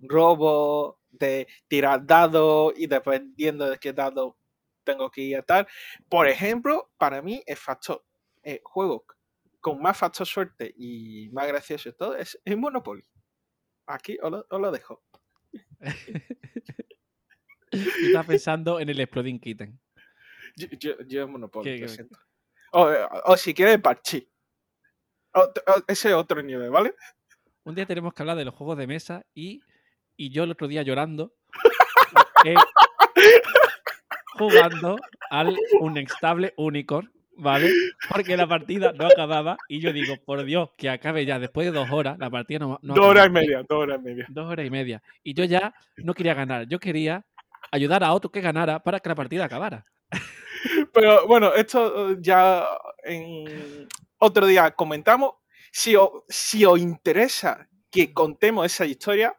robo, 0.10 1.00
de 1.10 1.48
tirar 1.68 2.06
dados 2.06 2.74
y 2.76 2.88
dependiendo 2.88 3.70
de 3.70 3.78
qué 3.78 3.94
dado 3.94 4.38
tengo 4.84 5.10
que 5.10 5.22
ir 5.22 5.38
a 5.38 5.42
tal. 5.42 5.68
Por 6.10 6.28
ejemplo, 6.28 6.92
para 6.98 7.22
mí 7.22 7.42
el 7.46 7.58
factor 7.58 8.04
el 8.44 8.62
juego 8.64 9.06
con 9.60 9.82
más 9.82 9.98
factor 9.98 10.28
suerte 10.28 10.74
y 10.78 11.30
más 11.32 11.48
gracioso 11.48 11.90
y 11.90 11.94
todo 11.94 12.16
es 12.16 12.40
el 12.46 12.58
Monopoly. 12.58 13.04
Aquí 13.88 14.18
os 14.22 14.32
lo, 14.32 14.46
os 14.50 14.62
lo 14.62 14.72
dejo. 14.72 15.04
estaba 17.72 18.28
pensando 18.28 18.80
en 18.80 18.90
el 18.90 19.00
Exploding 19.00 19.40
Kitten. 19.40 19.80
Yo, 20.56 20.68
yo, 20.80 21.02
yo 21.08 21.24
es 21.24 21.30
Monopoly, 21.30 21.80
lo 21.80 21.88
siento. 21.88 22.20
O, 22.72 22.88
o 23.26 23.38
si 23.38 23.54
quieres, 23.54 23.80
Parchi. 23.82 24.30
ese 25.88 26.10
es 26.10 26.14
otro 26.14 26.42
nivel, 26.44 26.70
¿vale? 26.70 26.94
Un 27.64 27.74
día 27.74 27.86
tenemos 27.86 28.14
que 28.14 28.22
hablar 28.22 28.38
de 28.38 28.46
los 28.46 28.54
juegos 28.54 28.78
de 28.78 28.86
mesa 28.86 29.26
y, 29.34 29.62
y 30.18 30.30
yo 30.30 30.44
el 30.44 30.52
otro 30.52 30.68
día 30.68 30.82
llorando 30.82 31.34
eh, 32.46 32.56
jugando 34.38 34.98
al 35.30 35.58
Unextable 35.80 36.54
Unicorn, 36.58 37.12
¿vale? 37.38 37.72
Porque 38.10 38.38
la 38.38 38.48
partida 38.48 38.92
no 38.94 39.08
acababa 39.08 39.58
y 39.68 39.80
yo 39.80 39.94
digo, 39.94 40.16
por 40.26 40.44
Dios, 40.44 40.70
que 40.78 40.90
acabe 40.90 41.26
ya. 41.26 41.40
Después 41.40 41.66
de 41.66 41.72
dos 41.72 41.90
horas, 41.92 42.18
la 42.20 42.30
partida 42.30 42.60
no, 42.60 42.80
no 42.82 42.94
dos 42.94 43.06
horas 43.06 43.28
y 43.28 43.30
media, 43.30 43.64
dos 43.68 43.80
horas 43.80 44.00
y 44.00 44.04
media. 44.04 44.26
Dos 44.30 44.50
horas 44.50 44.66
y 44.66 44.70
media. 44.70 45.04
Y 45.24 45.34
yo 45.34 45.44
ya 45.46 45.74
no 45.98 46.14
quería 46.14 46.34
ganar, 46.34 46.68
yo 46.68 46.80
quería 46.80 47.26
ayudar 47.72 48.04
a 48.04 48.14
otro 48.14 48.32
que 48.32 48.42
ganara 48.42 48.80
para 48.80 49.00
que 49.00 49.10
la 49.10 49.16
partida 49.16 49.46
acabara. 49.46 49.86
Pero 50.94 51.28
bueno, 51.28 51.54
esto 51.54 52.12
eh, 52.12 52.18
ya 52.20 52.66
en 53.04 53.88
otro 54.18 54.46
día 54.46 54.72
comentamos. 54.72 55.34
Si 55.72 55.96
os, 55.96 56.10
si 56.30 56.66
os 56.66 56.80
interesa 56.80 57.68
que 57.92 58.14
contemos 58.14 58.66
esa 58.66 58.86
historia, 58.86 59.36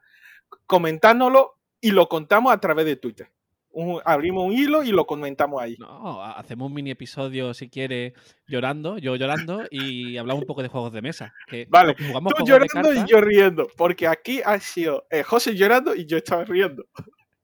comentádnoslo 0.67 1.55
y 1.81 1.91
lo 1.91 2.09
contamos 2.09 2.53
a 2.53 2.59
través 2.61 2.85
de 2.87 2.97
Twitter. 2.97 3.31
Un- 3.71 4.01
abrimos 4.07 4.47
un 4.47 4.53
hilo 4.55 4.83
y 4.83 4.91
lo 4.91 5.07
comentamos 5.07 5.61
ahí. 5.61 5.77
No, 5.79 6.23
ha- 6.23 6.33
hacemos 6.39 6.69
un 6.69 6.75
mini 6.75 6.91
episodio 6.91 7.53
si 7.53 7.69
quiere 7.69 8.15
llorando, 8.47 8.97
yo 8.97 9.17
llorando 9.17 9.65
y 9.71 10.17
hablamos 10.19 10.43
un 10.43 10.47
poco 10.47 10.63
de 10.63 10.69
juegos 10.69 10.93
de 10.93 11.03
mesa. 11.03 11.35
Que 11.47 11.67
Vale, 11.69 11.95
jugamos 11.99 12.33
Tú 12.35 12.45
llorando 12.47 12.95
y 12.95 13.05
yo 13.07 13.21
riendo, 13.21 13.69
porque 13.77 14.07
aquí 14.09 14.41
ha 14.45 14.59
sido 14.61 15.07
eh, 15.11 15.23
José 15.23 15.55
llorando 15.55 15.95
y 15.95 16.07
yo 16.07 16.17
estaba 16.17 16.45
riendo. 16.45 16.87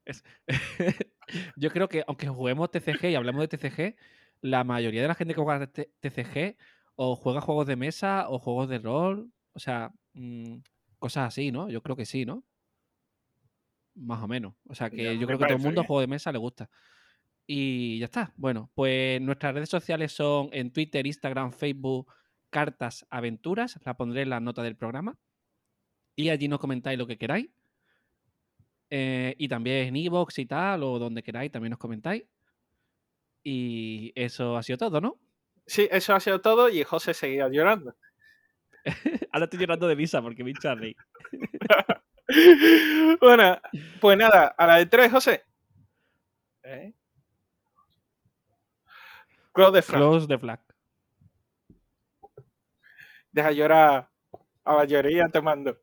Yo 1.55 1.69
creo 1.71 1.87
que 1.87 2.03
aunque 2.07 2.27
juguemos 2.27 2.69
TCG 2.69 3.05
y 3.11 3.15
hablemos 3.15 3.47
de 3.47 3.57
TCG, 3.57 3.95
la 4.41 4.63
mayoría 4.63 5.01
de 5.01 5.07
la 5.07 5.15
gente 5.15 5.33
que 5.33 5.41
juega 5.41 5.67
TCG 5.67 6.57
o 6.95 7.15
juega 7.15 7.41
juegos 7.41 7.65
de 7.67 7.75
mesa 7.75 8.25
o 8.29 8.39
juegos 8.39 8.69
de 8.69 8.79
rol, 8.79 9.31
o 9.53 9.59
sea, 9.59 9.91
mm, 10.13 10.57
cosas 10.99 11.27
así, 11.29 11.51
¿no? 11.51 11.69
Yo 11.69 11.81
creo 11.81 11.95
que 11.95 12.05
sí, 12.05 12.25
¿no? 12.25 12.43
Más 13.95 14.21
o 14.23 14.27
menos. 14.27 14.53
O 14.67 14.75
sea, 14.75 14.89
que 14.89 15.03
Ya, 15.03 15.13
yo 15.13 15.27
creo 15.27 15.37
que 15.37 15.45
todo 15.45 15.55
el 15.57 15.61
mundo 15.61 15.81
a 15.81 15.83
bien. 15.83 15.87
juego 15.87 16.01
de 16.01 16.07
mesa 16.07 16.31
le 16.31 16.37
gusta. 16.39 16.69
Y 17.45 17.99
ya 17.99 18.05
está. 18.05 18.33
Bueno, 18.37 18.71
pues 18.73 19.21
nuestras 19.21 19.53
redes 19.53 19.69
sociales 19.69 20.11
son 20.11 20.49
en 20.51 20.71
Twitter, 20.71 21.05
Instagram, 21.05 21.51
Facebook, 21.51 22.11
Cartas 22.49 23.05
Aventuras. 23.09 23.79
La 23.83 23.95
pondré 23.95 24.21
en 24.23 24.29
la 24.29 24.39
nota 24.39 24.63
del 24.63 24.75
programa. 24.75 25.17
Y 26.15 26.29
allí 26.29 26.47
nos 26.47 26.59
comentáis 26.59 26.97
lo 26.97 27.07
que 27.07 27.17
queráis. 27.17 27.49
Eh, 28.89 29.35
y 29.37 29.47
también 29.47 29.87
en 29.87 29.95
Evox 29.95 30.37
y 30.39 30.45
tal, 30.45 30.83
o 30.83 30.99
donde 30.99 31.23
queráis, 31.23 31.51
también 31.51 31.71
nos 31.71 31.79
comentáis. 31.79 32.23
Y 33.43 34.11
eso 34.15 34.55
ha 34.55 34.63
sido 34.63 34.77
todo, 34.77 35.01
¿no? 35.01 35.19
Sí, 35.65 35.87
eso 35.91 36.13
ha 36.13 36.19
sido 36.19 36.41
todo 36.41 36.69
y 36.69 36.83
José 36.83 37.13
seguía 37.13 37.49
llorando. 37.49 37.95
Ahora 39.31 39.45
estoy 39.45 39.59
llorando 39.59 39.87
de 39.87 39.95
risa 39.95 40.21
porque 40.21 40.43
me 40.43 40.51
hincha. 40.51 40.75
bueno, 43.21 43.59
pues 44.01 44.17
nada, 44.17 44.47
a 44.57 44.67
la 44.67 44.75
de 44.77 44.85
tres, 44.85 45.11
José. 45.11 45.43
¿Eh? 46.63 46.93
Close 49.51 49.71
de 49.73 49.81
Frank. 49.81 50.01
Close 50.01 50.27
the 50.27 50.37
flag. 50.37 50.59
Deja 53.31 53.51
llorar 53.51 54.09
a 54.63 54.75
la 54.75 54.85
llorería 54.85 55.27
te 55.27 55.41
mando. 55.41 55.77